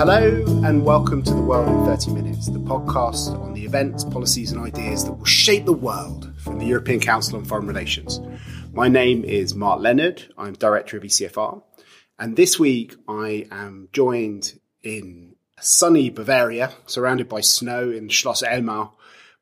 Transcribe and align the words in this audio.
Hello, 0.00 0.42
and 0.64 0.82
welcome 0.82 1.22
to 1.22 1.34
The 1.34 1.42
World 1.42 1.68
in 1.68 1.84
30 1.84 2.12
Minutes, 2.12 2.46
the 2.46 2.58
podcast 2.58 3.38
on 3.38 3.52
the 3.52 3.66
events, 3.66 4.02
policies, 4.02 4.50
and 4.50 4.58
ideas 4.58 5.04
that 5.04 5.12
will 5.12 5.26
shape 5.26 5.66
the 5.66 5.74
world 5.74 6.32
from 6.38 6.58
the 6.58 6.64
European 6.64 7.00
Council 7.00 7.36
on 7.36 7.44
Foreign 7.44 7.66
Relations. 7.66 8.18
My 8.72 8.88
name 8.88 9.24
is 9.24 9.54
Mark 9.54 9.82
Leonard. 9.82 10.32
I'm 10.38 10.54
Director 10.54 10.96
of 10.96 11.02
ECFR. 11.02 11.62
And 12.18 12.34
this 12.34 12.58
week 12.58 12.94
I 13.08 13.46
am 13.50 13.90
joined 13.92 14.58
in 14.82 15.34
sunny 15.60 16.08
Bavaria, 16.08 16.72
surrounded 16.86 17.28
by 17.28 17.42
snow 17.42 17.90
in 17.90 18.08
Schloss 18.08 18.42
Elmau, 18.42 18.92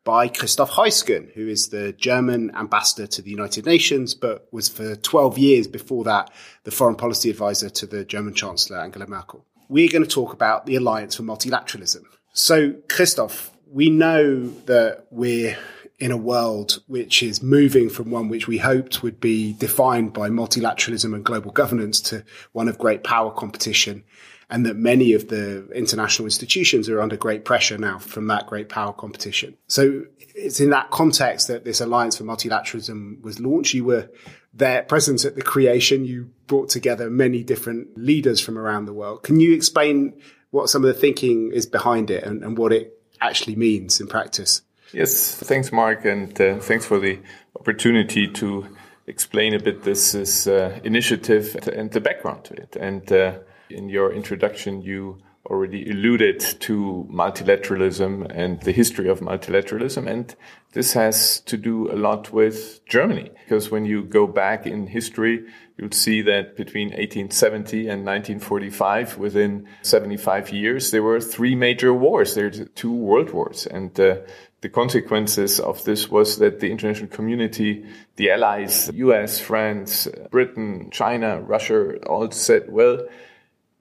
by 0.03 0.27
Christoph 0.27 0.73
Heusgen, 0.73 1.33
who 1.35 1.47
is 1.47 1.69
the 1.69 1.93
German 1.93 2.51
ambassador 2.57 3.07
to 3.07 3.23
the 3.23 3.31
United 3.31 3.65
Nations, 3.65 4.13
but 4.13 4.49
was 4.51 4.69
for 4.69 4.97
12 4.97 5.39
years 5.39 5.69
before 5.69 6.03
that 6.03 6.33
the 6.65 6.73
foreign 6.73 6.97
policy 6.97 7.31
advisor 7.31 7.71
to 7.71 7.87
the 7.87 8.05
German 8.05 8.35
Chancellor 8.35 8.81
Angela 8.81 9.07
Merkel 9.07 9.45
we're 9.69 9.89
going 9.89 10.03
to 10.03 10.09
talk 10.09 10.33
about 10.33 10.67
the 10.67 10.77
Alliance 10.77 11.17
for 11.17 11.23
Multilateralism. 11.23 12.03
So, 12.33 12.75
Christoph, 12.89 13.51
we 13.71 13.91
know 13.91 14.49
that 14.67 15.07
we're 15.11 15.57
in 15.99 16.13
a 16.13 16.17
world 16.17 16.81
which 16.87 17.23
is 17.23 17.43
moving 17.43 17.91
from 17.91 18.11
one 18.11 18.29
which 18.29 18.47
we 18.47 18.59
hoped 18.59 19.03
would 19.03 19.19
be 19.21 19.53
defined 19.55 20.13
by 20.13 20.29
multilateralism 20.29 21.13
and 21.13 21.25
global 21.25 21.51
governance 21.51 22.01
to 22.01 22.25
one 22.53 22.69
of 22.69 22.79
great 22.79 23.03
power 23.03 23.31
competition. 23.33 24.05
And 24.51 24.65
that 24.65 24.77
many 24.77 25.13
of 25.13 25.29
the 25.29 25.69
international 25.75 26.25
institutions 26.25 26.89
are 26.89 27.03
under 27.03 27.19
great 27.19 27.45
pressure 27.45 27.77
now 27.77 27.99
from 27.99 28.29
that 28.29 28.47
great 28.47 28.71
power 28.71 28.95
competition. 28.95 29.59
So 29.67 30.05
it's 30.35 30.59
in 30.61 30.71
that 30.71 30.91
context 30.91 31.49
that 31.49 31.65
this 31.65 31.83
Alliance 31.83 32.17
for 32.17 32.25
Multilateralism 32.25 33.21
was 33.21 33.41
launched. 33.41 33.75
You 33.75 33.85
were 33.85 34.09
their 34.53 34.83
presence 34.83 35.25
at 35.25 35.35
the 35.35 35.43
creation, 35.43 36.05
you 36.05 36.31
brought 36.47 36.69
together 36.69 37.11
many 37.11 37.43
different 37.43 37.97
leaders 37.97 38.41
from 38.41 38.59
around 38.59 38.87
the 38.87 38.93
world. 38.93 39.23
Can 39.23 39.41
you 39.41 39.55
explain 39.55 40.15
what 40.51 40.69
some 40.69 40.85
of 40.85 40.89
the 40.95 41.01
thinking 41.01 41.53
is 41.53 41.67
behind 41.67 42.11
it 42.11 42.25
and, 42.25 42.43
and 42.43 42.57
what 42.57 42.73
it 42.73 42.99
actually 43.21 43.57
means 43.57 44.01
in 44.01 44.07
practice? 44.07 44.63
Yes, 44.93 45.35
thanks, 45.35 45.71
Mark, 45.71 46.05
and 46.07 46.41
uh, 46.41 46.59
thanks 46.61 46.87
for 46.87 46.99
the 46.99 47.19
opportunity 47.55 48.27
to 48.27 48.67
explain 49.07 49.55
a 49.55 49.59
bit 49.59 49.83
this, 49.83 50.13
this 50.13 50.47
uh, 50.47 50.79
initiative 50.83 51.57
and 51.69 51.91
the 51.91 52.01
background 52.01 52.45
to 52.45 52.55
it. 52.55 52.77
And 52.77 53.11
uh, 53.13 53.39
in 53.69 53.91
your 53.91 54.13
introduction, 54.13 54.81
you 54.81 55.19
already 55.47 55.91
alluded 55.91 56.41
to 56.41 57.09
multilateralism 57.11 58.31
and 58.35 58.61
the 58.63 58.73
history 58.73 59.09
of 59.09 59.21
multilateralism. 59.21 60.07
And 60.07 60.35
this 60.73 60.93
has 60.93 61.41
to 61.41 61.57
do 61.57 61.91
a 61.91 61.97
lot 61.97 62.33
with 62.33 62.85
Germany, 62.87 63.31
because 63.45 63.71
when 63.71 63.87
you 63.87 64.05
go 64.05 64.27
back 64.27 64.67
in 64.67 64.87
history, 64.87 65.47
you'll 65.79 65.93
see 65.93 66.23
that 66.23 66.57
between 66.57 66.89
1870 66.89 67.89
and 67.89 68.05
1945, 68.05 69.17
within 69.17 69.67
75 69.83 70.51
years, 70.51 70.91
there 70.91 71.03
were 71.03 71.21
three 71.21 71.55
major 71.55 71.95
wars. 71.95 72.35
There's 72.35 72.61
two 72.75 72.93
world 72.93 73.31
wars. 73.31 73.67
And 73.67 73.99
uh, 73.99 74.17
the 74.61 74.69
consequences 74.69 75.61
of 75.61 75.85
this 75.85 76.11
was 76.11 76.39
that 76.39 76.61
the 76.61 76.71
international 76.71 77.09
community, 77.09 77.87
the 78.17 78.31
allies, 78.33 78.91
US, 78.93 79.41
France, 79.41 80.09
Britain, 80.31 80.91
China, 80.91 81.41
Russia, 81.41 81.97
all 82.07 82.31
said, 82.33 82.65
well, 82.69 82.99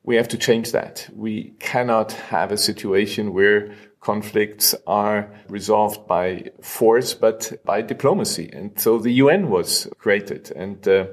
we 0.08 0.16
have 0.16 0.30
to 0.30 0.38
change 0.38 0.72
that. 0.72 1.08
We 1.13 1.53
cannot 1.59 2.13
have 2.13 2.53
a 2.53 2.58
situation 2.58 3.33
where 3.33 3.75
conflicts 4.00 4.73
are 4.88 5.30
resolved 5.50 6.08
by 6.08 6.45
force, 6.61 7.13
but 7.13 7.52
by 7.66 7.81
diplomacy. 7.81 8.50
And 8.53 8.72
so 8.80 9.00
the 9.00 9.11
UN 9.23 9.50
was 9.50 9.89
created. 10.00 10.50
And 10.55 10.88
uh, 10.88 11.08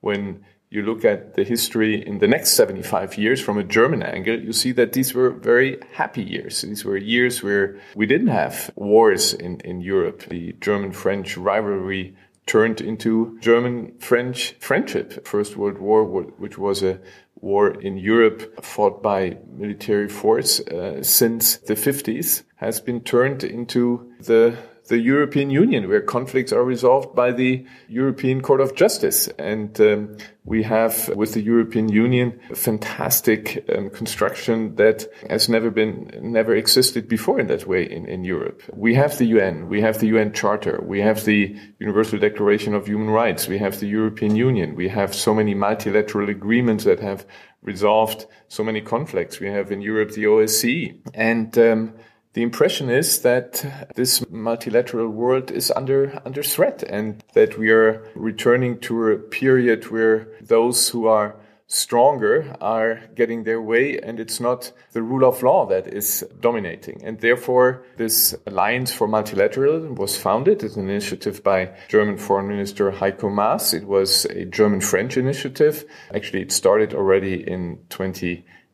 when 0.00 0.46
you 0.70 0.80
look 0.80 1.04
at 1.04 1.34
the 1.34 1.44
history 1.44 2.06
in 2.06 2.20
the 2.20 2.26
next 2.26 2.52
75 2.52 3.18
years 3.18 3.38
from 3.38 3.58
a 3.58 3.64
German 3.64 4.02
angle, 4.02 4.40
you 4.40 4.54
see 4.54 4.72
that 4.72 4.94
these 4.94 5.12
were 5.12 5.28
very 5.28 5.78
happy 5.92 6.22
years. 6.22 6.62
These 6.62 6.86
were 6.86 6.96
years 6.96 7.42
where 7.42 7.78
we 7.94 8.06
didn't 8.06 8.28
have 8.28 8.70
wars 8.76 9.34
in, 9.34 9.60
in 9.60 9.82
Europe. 9.82 10.22
The 10.22 10.54
German-French 10.58 11.36
rivalry 11.36 12.16
turned 12.46 12.80
into 12.80 13.38
German-French 13.40 14.54
friendship. 14.58 15.26
First 15.26 15.58
World 15.58 15.76
War, 15.78 16.02
which 16.38 16.56
was 16.56 16.82
a 16.82 16.98
war 17.40 17.70
in 17.70 17.96
Europe 17.96 18.64
fought 18.64 19.02
by 19.02 19.38
military 19.56 20.08
force 20.08 20.60
uh, 20.60 21.02
since 21.02 21.56
the 21.58 21.74
50s 21.74 22.42
has 22.56 22.80
been 22.80 23.00
turned 23.00 23.44
into 23.44 24.12
the 24.20 24.56
the 24.88 24.98
European 24.98 25.50
Union, 25.50 25.88
where 25.88 26.00
conflicts 26.00 26.52
are 26.52 26.64
resolved 26.64 27.14
by 27.14 27.32
the 27.32 27.64
European 27.88 28.40
Court 28.40 28.60
of 28.60 28.74
Justice. 28.74 29.28
And 29.38 29.78
um, 29.80 30.16
we 30.44 30.62
have, 30.62 31.08
with 31.14 31.34
the 31.34 31.42
European 31.42 31.88
Union, 31.88 32.40
a 32.50 32.54
fantastic 32.54 33.64
um, 33.74 33.90
construction 33.90 34.76
that 34.76 35.06
has 35.28 35.48
never 35.48 35.70
been, 35.70 36.10
never 36.22 36.54
existed 36.54 37.08
before 37.08 37.38
in 37.38 37.48
that 37.48 37.66
way 37.66 37.84
in, 37.84 38.06
in 38.06 38.24
Europe. 38.24 38.62
We 38.72 38.94
have 38.94 39.18
the 39.18 39.26
UN, 39.26 39.68
we 39.68 39.80
have 39.82 39.98
the 39.98 40.08
UN 40.08 40.32
Charter, 40.32 40.80
we 40.82 41.00
have 41.00 41.24
the 41.24 41.54
Universal 41.78 42.20
Declaration 42.20 42.74
of 42.74 42.86
Human 42.86 43.10
Rights, 43.10 43.46
we 43.46 43.58
have 43.58 43.80
the 43.80 43.88
European 43.88 44.36
Union, 44.36 44.74
we 44.74 44.88
have 44.88 45.14
so 45.14 45.34
many 45.34 45.54
multilateral 45.54 46.28
agreements 46.28 46.84
that 46.84 47.00
have 47.00 47.26
resolved 47.62 48.26
so 48.48 48.64
many 48.64 48.80
conflicts. 48.80 49.40
We 49.40 49.48
have 49.48 49.70
in 49.70 49.82
Europe 49.82 50.12
the 50.12 50.24
OSCE. 50.24 51.00
And 51.14 51.56
um, 51.58 51.94
the 52.38 52.44
impression 52.44 52.88
is 52.88 53.22
that 53.22 53.64
this 53.96 54.24
multilateral 54.30 55.08
world 55.08 55.50
is 55.50 55.72
under 55.74 56.22
under 56.24 56.40
threat 56.40 56.84
and 56.84 57.24
that 57.32 57.58
we 57.58 57.68
are 57.70 58.08
returning 58.14 58.78
to 58.78 59.08
a 59.08 59.18
period 59.18 59.90
where 59.90 60.28
those 60.40 60.88
who 60.88 61.08
are 61.08 61.34
stronger 61.66 62.56
are 62.60 63.00
getting 63.16 63.42
their 63.42 63.60
way 63.60 63.98
and 63.98 64.20
it's 64.20 64.38
not 64.38 64.70
the 64.92 65.02
rule 65.02 65.28
of 65.28 65.42
law 65.42 65.66
that 65.66 65.88
is 65.88 66.24
dominating. 66.38 67.02
And 67.04 67.18
therefore, 67.18 67.84
this 67.96 68.36
Alliance 68.46 68.92
for 68.92 69.08
Multilateralism 69.08 69.96
was 69.96 70.16
founded. 70.16 70.62
It's 70.62 70.76
an 70.76 70.88
initiative 70.88 71.42
by 71.42 71.74
German 71.88 72.18
Foreign 72.18 72.46
Minister 72.46 72.92
Heiko 72.92 73.32
Maas. 73.32 73.74
It 73.74 73.84
was 73.88 74.26
a 74.26 74.44
German-French 74.44 75.16
initiative. 75.16 75.84
Actually, 76.14 76.42
it 76.42 76.52
started 76.52 76.94
already 76.94 77.34
in 77.34 77.80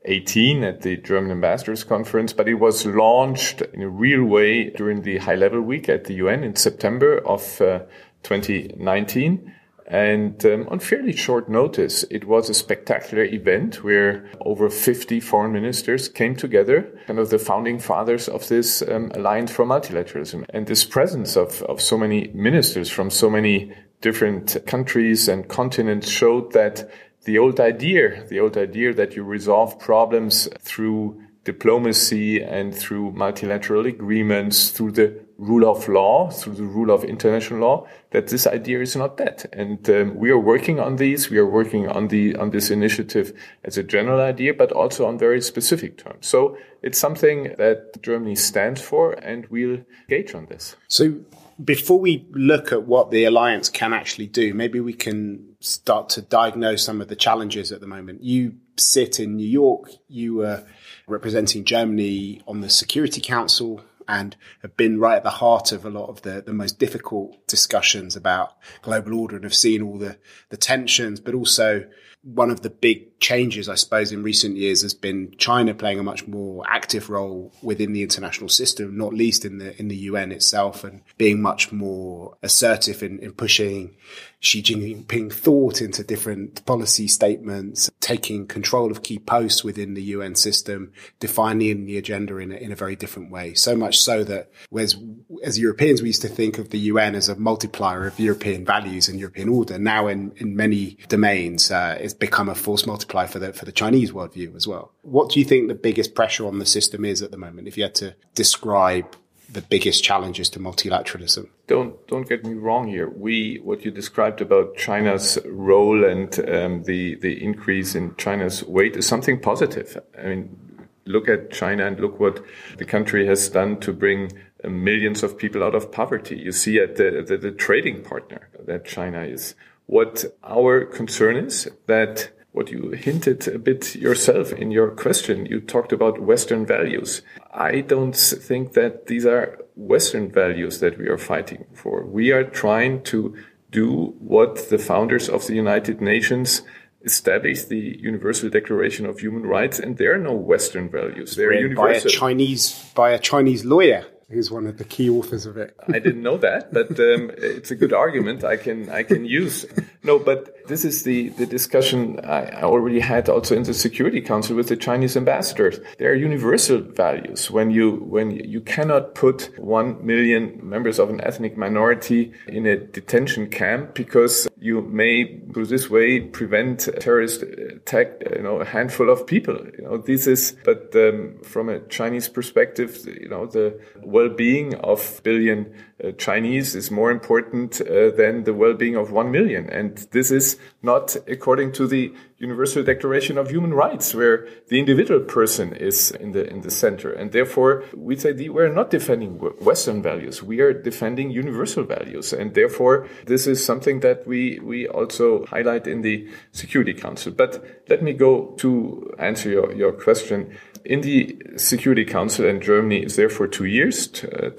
2018 0.04 0.64
at 0.64 0.82
the 0.82 0.96
German 0.98 1.30
Ambassadors 1.30 1.82
Conference, 1.82 2.34
but 2.34 2.48
it 2.48 2.54
was 2.54 2.84
launched 2.84 3.62
in 3.72 3.80
a 3.80 3.88
real 3.88 4.24
way 4.24 4.68
during 4.70 5.02
the 5.02 5.18
high 5.18 5.34
level 5.34 5.62
week 5.62 5.88
at 5.88 6.04
the 6.04 6.14
UN 6.14 6.44
in 6.44 6.56
September 6.56 7.18
of 7.26 7.60
uh, 7.62 7.80
2019. 8.22 9.50
And 9.86 10.44
um, 10.46 10.66
on 10.68 10.78
fairly 10.78 11.14
short 11.14 11.48
notice, 11.48 12.04
it 12.10 12.26
was 12.26 12.48
a 12.48 12.54
spectacular 12.54 13.24
event 13.24 13.84
where 13.84 14.30
over 14.40 14.70
50 14.70 15.20
foreign 15.20 15.52
ministers 15.52 16.08
came 16.08 16.36
together, 16.36 16.90
kind 17.06 17.18
of 17.18 17.30
the 17.30 17.38
founding 17.38 17.78
fathers 17.78 18.28
of 18.28 18.48
this 18.48 18.82
um, 18.82 19.10
alliance 19.14 19.52
for 19.52 19.64
multilateralism. 19.64 20.44
And 20.50 20.66
this 20.66 20.84
presence 20.84 21.36
of, 21.36 21.62
of 21.62 21.80
so 21.82 21.98
many 21.98 22.28
ministers 22.34 22.90
from 22.90 23.10
so 23.10 23.28
many 23.28 23.74
different 24.00 24.56
countries 24.66 25.28
and 25.28 25.48
continents 25.48 26.08
showed 26.08 26.52
that 26.52 26.90
the 27.24 27.38
old 27.38 27.60
idea, 27.60 28.24
the 28.28 28.40
old 28.40 28.56
idea 28.56 28.92
that 28.94 29.16
you 29.16 29.24
resolve 29.24 29.78
problems 29.78 30.48
through 30.60 31.20
diplomacy 31.44 32.42
and 32.42 32.74
through 32.74 33.12
multilateral 33.12 33.86
agreements, 33.86 34.70
through 34.70 34.92
the 34.92 35.24
rule 35.36 35.68
of 35.68 35.88
law, 35.88 36.30
through 36.30 36.54
the 36.54 36.62
rule 36.62 36.90
of 36.90 37.04
international 37.04 37.60
law, 37.60 37.86
that 38.10 38.28
this 38.28 38.46
idea 38.46 38.80
is 38.80 38.96
not 38.96 39.16
dead. 39.16 39.48
And 39.52 39.88
um, 39.90 40.16
we 40.16 40.30
are 40.30 40.38
working 40.38 40.80
on 40.80 40.96
these. 40.96 41.30
We 41.30 41.38
are 41.38 41.46
working 41.46 41.88
on 41.88 42.08
the 42.08 42.36
on 42.36 42.50
this 42.50 42.70
initiative 42.70 43.32
as 43.64 43.76
a 43.76 43.82
general 43.82 44.20
idea, 44.20 44.54
but 44.54 44.72
also 44.72 45.06
on 45.06 45.18
very 45.18 45.40
specific 45.40 45.98
terms. 45.98 46.26
So 46.26 46.56
it's 46.82 46.98
something 46.98 47.54
that 47.58 48.02
Germany 48.02 48.36
stands 48.36 48.80
for, 48.80 49.12
and 49.12 49.46
we'll 49.46 49.80
engage 50.08 50.34
on 50.34 50.46
this. 50.46 50.76
So 50.88 51.20
before 51.62 52.00
we 52.00 52.26
look 52.30 52.72
at 52.72 52.84
what 52.86 53.10
the 53.10 53.24
alliance 53.24 53.68
can 53.68 53.92
actually 53.92 54.26
do, 54.26 54.54
maybe 54.54 54.80
we 54.80 54.92
can 54.92 55.56
start 55.60 56.08
to 56.10 56.22
diagnose 56.22 56.84
some 56.84 57.00
of 57.00 57.08
the 57.08 57.16
challenges 57.16 57.72
at 57.72 57.80
the 57.80 57.86
moment. 57.86 58.22
You 58.22 58.56
sit 58.76 59.20
in 59.20 59.36
New 59.36 59.48
York. 59.48 59.90
You 60.08 60.36
were 60.36 60.64
representing 61.06 61.64
Germany 61.64 62.42
on 62.46 62.60
the 62.60 62.70
Security 62.70 63.20
Council 63.20 63.82
and 64.06 64.36
have 64.62 64.76
been 64.76 64.98
right 64.98 65.16
at 65.16 65.22
the 65.22 65.30
heart 65.30 65.72
of 65.72 65.84
a 65.84 65.90
lot 65.90 66.08
of 66.08 66.22
the, 66.22 66.42
the 66.44 66.52
most 66.52 66.78
difficult 66.78 67.46
discussions 67.46 68.16
about 68.16 68.56
global 68.82 69.18
order 69.18 69.36
and 69.36 69.44
have 69.44 69.54
seen 69.54 69.82
all 69.82 69.98
the, 69.98 70.18
the 70.50 70.56
tensions, 70.56 71.20
but 71.20 71.34
also 71.34 71.86
one 72.24 72.50
of 72.50 72.62
the 72.62 72.70
big 72.70 73.18
changes, 73.20 73.68
I 73.68 73.74
suppose, 73.74 74.10
in 74.10 74.22
recent 74.22 74.56
years 74.56 74.82
has 74.82 74.94
been 74.94 75.34
China 75.36 75.74
playing 75.74 75.98
a 75.98 76.02
much 76.02 76.26
more 76.26 76.64
active 76.66 77.10
role 77.10 77.52
within 77.62 77.92
the 77.92 78.02
international 78.02 78.48
system, 78.48 78.96
not 78.96 79.12
least 79.12 79.44
in 79.44 79.58
the 79.58 79.78
in 79.78 79.88
the 79.88 79.96
UN 79.96 80.32
itself, 80.32 80.84
and 80.84 81.02
being 81.18 81.42
much 81.42 81.70
more 81.70 82.36
assertive 82.42 83.02
in, 83.02 83.18
in 83.18 83.32
pushing 83.32 83.94
Xi 84.40 84.62
Jinping 84.62 85.32
thought 85.32 85.80
into 85.80 86.04
different 86.04 86.64
policy 86.66 87.08
statements, 87.08 87.90
taking 88.00 88.46
control 88.46 88.90
of 88.90 89.02
key 89.02 89.18
posts 89.18 89.64
within 89.64 89.94
the 89.94 90.02
UN 90.02 90.34
system, 90.34 90.92
defining 91.18 91.86
the 91.86 91.96
agenda 91.96 92.36
in 92.36 92.52
a, 92.52 92.56
in 92.56 92.70
a 92.70 92.76
very 92.76 92.94
different 92.94 93.30
way. 93.30 93.54
So 93.54 93.74
much 93.74 94.00
so 94.00 94.22
that 94.24 94.50
whereas 94.68 94.96
as 95.42 95.58
Europeans, 95.58 96.02
we 96.02 96.08
used 96.08 96.22
to 96.22 96.28
think 96.28 96.58
of 96.58 96.70
the 96.70 96.78
UN 96.78 97.14
as 97.14 97.28
a 97.28 97.36
multiplier 97.36 98.06
of 98.06 98.20
European 98.20 98.64
values 98.64 99.08
and 99.08 99.18
European 99.18 99.48
order. 99.48 99.78
Now 99.78 100.08
in, 100.08 100.32
in 100.36 100.54
many 100.54 100.98
domains, 101.08 101.70
uh, 101.70 101.96
become 102.18 102.48
a 102.48 102.54
force 102.54 102.86
multiplier 102.86 103.26
for 103.26 103.38
the 103.38 103.52
for 103.52 103.64
the 103.64 103.72
Chinese 103.72 104.12
worldview 104.12 104.54
as 104.56 104.66
well. 104.66 104.92
What 105.02 105.30
do 105.30 105.38
you 105.38 105.44
think 105.44 105.68
the 105.68 105.74
biggest 105.74 106.14
pressure 106.14 106.46
on 106.46 106.58
the 106.58 106.66
system 106.66 107.04
is 107.04 107.22
at 107.22 107.30
the 107.30 107.38
moment? 107.38 107.68
If 107.68 107.76
you 107.76 107.82
had 107.82 107.94
to 107.96 108.14
describe 108.34 109.16
the 109.50 109.62
biggest 109.62 110.02
challenges 110.02 110.48
to 110.50 110.58
multilateralism. 110.58 111.48
Don't 111.66 112.06
don't 112.06 112.28
get 112.28 112.44
me 112.44 112.54
wrong 112.54 112.88
here. 112.88 113.08
We 113.08 113.60
what 113.62 113.84
you 113.84 113.90
described 113.90 114.40
about 114.40 114.76
China's 114.76 115.38
role 115.46 116.04
and 116.04 116.38
um, 116.48 116.82
the 116.84 117.16
the 117.16 117.42
increase 117.42 117.94
in 117.94 118.14
China's 118.16 118.64
weight 118.64 118.96
is 118.96 119.06
something 119.06 119.40
positive. 119.40 119.98
I 120.18 120.26
mean, 120.26 120.88
look 121.06 121.28
at 121.28 121.50
China 121.50 121.86
and 121.86 122.00
look 122.00 122.18
what 122.20 122.42
the 122.78 122.84
country 122.84 123.26
has 123.26 123.48
done 123.48 123.80
to 123.80 123.92
bring 123.92 124.32
uh, 124.64 124.68
millions 124.68 125.22
of 125.22 125.38
people 125.38 125.62
out 125.62 125.74
of 125.74 125.92
poverty. 125.92 126.36
You 126.36 126.52
see 126.52 126.78
at 126.78 126.96
the, 126.96 127.24
the, 127.26 127.36
the 127.36 127.50
trading 127.52 128.02
partner 128.02 128.48
that 128.66 128.84
China 128.84 129.22
is. 129.22 129.54
What 129.86 130.24
our 130.42 130.84
concern 130.84 131.36
is 131.36 131.68
that 131.86 132.30
what 132.54 132.70
you 132.70 132.90
hinted 132.92 133.48
a 133.48 133.58
bit 133.58 133.96
yourself 133.96 134.52
in 134.52 134.70
your 134.70 134.90
question. 134.90 135.44
You 135.44 135.60
talked 135.60 135.92
about 135.92 136.22
Western 136.22 136.64
values. 136.64 137.20
I 137.52 137.80
don't 137.80 138.16
think 138.16 138.74
that 138.74 139.06
these 139.08 139.26
are 139.26 139.58
Western 139.74 140.30
values 140.30 140.78
that 140.78 140.96
we 140.96 141.08
are 141.08 141.18
fighting 141.18 141.66
for. 141.74 142.04
We 142.06 142.30
are 142.30 142.44
trying 142.44 143.02
to 143.04 143.36
do 143.72 144.14
what 144.20 144.70
the 144.70 144.78
founders 144.78 145.28
of 145.28 145.48
the 145.48 145.54
United 145.54 146.00
Nations 146.00 146.62
established 147.02 147.68
the 147.68 147.98
Universal 148.00 148.50
Declaration 148.50 149.04
of 149.04 149.18
Human 149.18 149.42
Rights, 149.42 149.80
and 149.80 149.98
there 149.98 150.14
are 150.14 150.18
no 150.18 150.32
Western 150.32 150.88
values. 150.88 151.34
They're 151.34 151.52
universal. 151.52 152.08
By 152.08 152.14
a 152.14 152.18
Chinese, 152.20 152.92
by 152.94 153.10
a 153.10 153.18
Chinese 153.18 153.64
lawyer 153.64 154.06
who's 154.28 154.50
one 154.50 154.66
of 154.66 154.78
the 154.78 154.84
key 154.84 155.08
authors 155.10 155.46
of 155.46 155.56
it. 155.56 155.76
I 155.88 155.98
didn't 155.98 156.22
know 156.22 156.36
that, 156.38 156.72
but 156.72 156.90
um, 156.98 157.30
it's 157.36 157.70
a 157.70 157.76
good 157.76 157.92
argument 157.92 158.44
I 158.44 158.56
can 158.56 158.88
I 158.90 159.02
can 159.02 159.24
use. 159.24 159.66
No, 160.04 160.18
but 160.18 160.54
this 160.68 160.84
is 160.84 161.02
the 161.02 161.30
the 161.30 161.46
discussion 161.46 162.20
I 162.22 162.62
already 162.62 163.00
had 163.00 163.30
also 163.30 163.56
in 163.56 163.62
the 163.62 163.72
Security 163.72 164.20
Council 164.20 164.54
with 164.54 164.68
the 164.68 164.76
Chinese 164.76 165.16
ambassadors. 165.16 165.80
There 165.96 166.10
are 166.10 166.14
universal 166.14 166.80
values 166.80 167.50
when 167.50 167.70
you 167.70 167.92
when 168.14 168.30
you 168.30 168.60
cannot 168.60 169.14
put 169.14 169.50
one 169.58 170.04
million 170.04 170.60
members 170.62 170.98
of 170.98 171.08
an 171.08 171.22
ethnic 171.22 171.56
minority 171.56 172.32
in 172.46 172.66
a 172.66 172.76
detention 172.76 173.48
camp 173.48 173.94
because 173.94 174.46
you 174.58 174.82
may 174.82 175.40
through 175.54 175.66
this 175.66 175.88
way 175.88 176.20
prevent 176.20 176.88
terrorist 177.00 177.42
attack. 177.42 178.22
You 178.36 178.42
know, 178.42 178.60
a 178.60 178.66
handful 178.66 179.08
of 179.08 179.26
people. 179.26 179.56
You 179.78 179.84
know, 179.84 179.96
this 179.96 180.26
is 180.26 180.54
but 180.64 180.94
um, 180.94 181.38
from 181.42 181.70
a 181.70 181.80
Chinese 181.88 182.28
perspective, 182.28 183.06
you 183.06 183.30
know 183.30 183.46
the 183.46 183.80
well-being 184.02 184.74
of 184.76 185.22
billion 185.22 185.72
uh, 186.04 186.12
Chinese 186.12 186.74
is 186.74 186.90
more 186.90 187.10
important 187.10 187.80
uh, 187.80 188.10
than 188.10 188.44
the 188.44 188.52
well-being 188.54 188.96
of 188.96 189.10
one 189.10 189.30
million. 189.30 189.70
And 189.70 189.96
this 190.10 190.30
is 190.30 190.58
not 190.82 191.16
according 191.26 191.72
to 191.72 191.86
the 191.86 192.12
Universal 192.38 192.82
Declaration 192.82 193.38
of 193.38 193.50
Human 193.50 193.72
Rights, 193.72 194.14
where 194.14 194.46
the 194.68 194.78
individual 194.78 195.20
person 195.20 195.74
is 195.74 196.10
in 196.10 196.32
the 196.32 196.46
in 196.46 196.60
the 196.60 196.70
center. 196.70 197.12
And 197.12 197.32
therefore, 197.32 197.84
we 197.96 198.16
say 198.16 198.32
we're 198.48 198.72
not 198.72 198.90
defending 198.90 199.38
Western 199.70 200.02
values; 200.02 200.42
we 200.42 200.60
are 200.60 200.72
defending 200.72 201.30
universal 201.30 201.84
values. 201.84 202.32
And 202.32 202.54
therefore, 202.54 203.08
this 203.26 203.46
is 203.46 203.64
something 203.64 204.00
that 204.00 204.26
we 204.26 204.58
we 204.62 204.86
also 204.88 205.46
highlight 205.46 205.86
in 205.86 206.02
the 206.02 206.28
Security 206.52 206.92
Council. 206.92 207.32
But 207.32 207.64
let 207.88 208.02
me 208.02 208.12
go 208.12 208.54
to 208.58 209.14
answer 209.18 209.48
your, 209.48 209.72
your 209.72 209.92
question. 209.92 210.56
In 210.84 211.00
the 211.00 211.40
Security 211.56 212.04
Council, 212.04 212.46
and 212.46 212.60
Germany 212.60 213.04
is 213.04 213.16
there 213.16 213.30
for 213.30 213.48
two 213.48 213.64
years, 213.64 214.22
uh, 214.24 214.50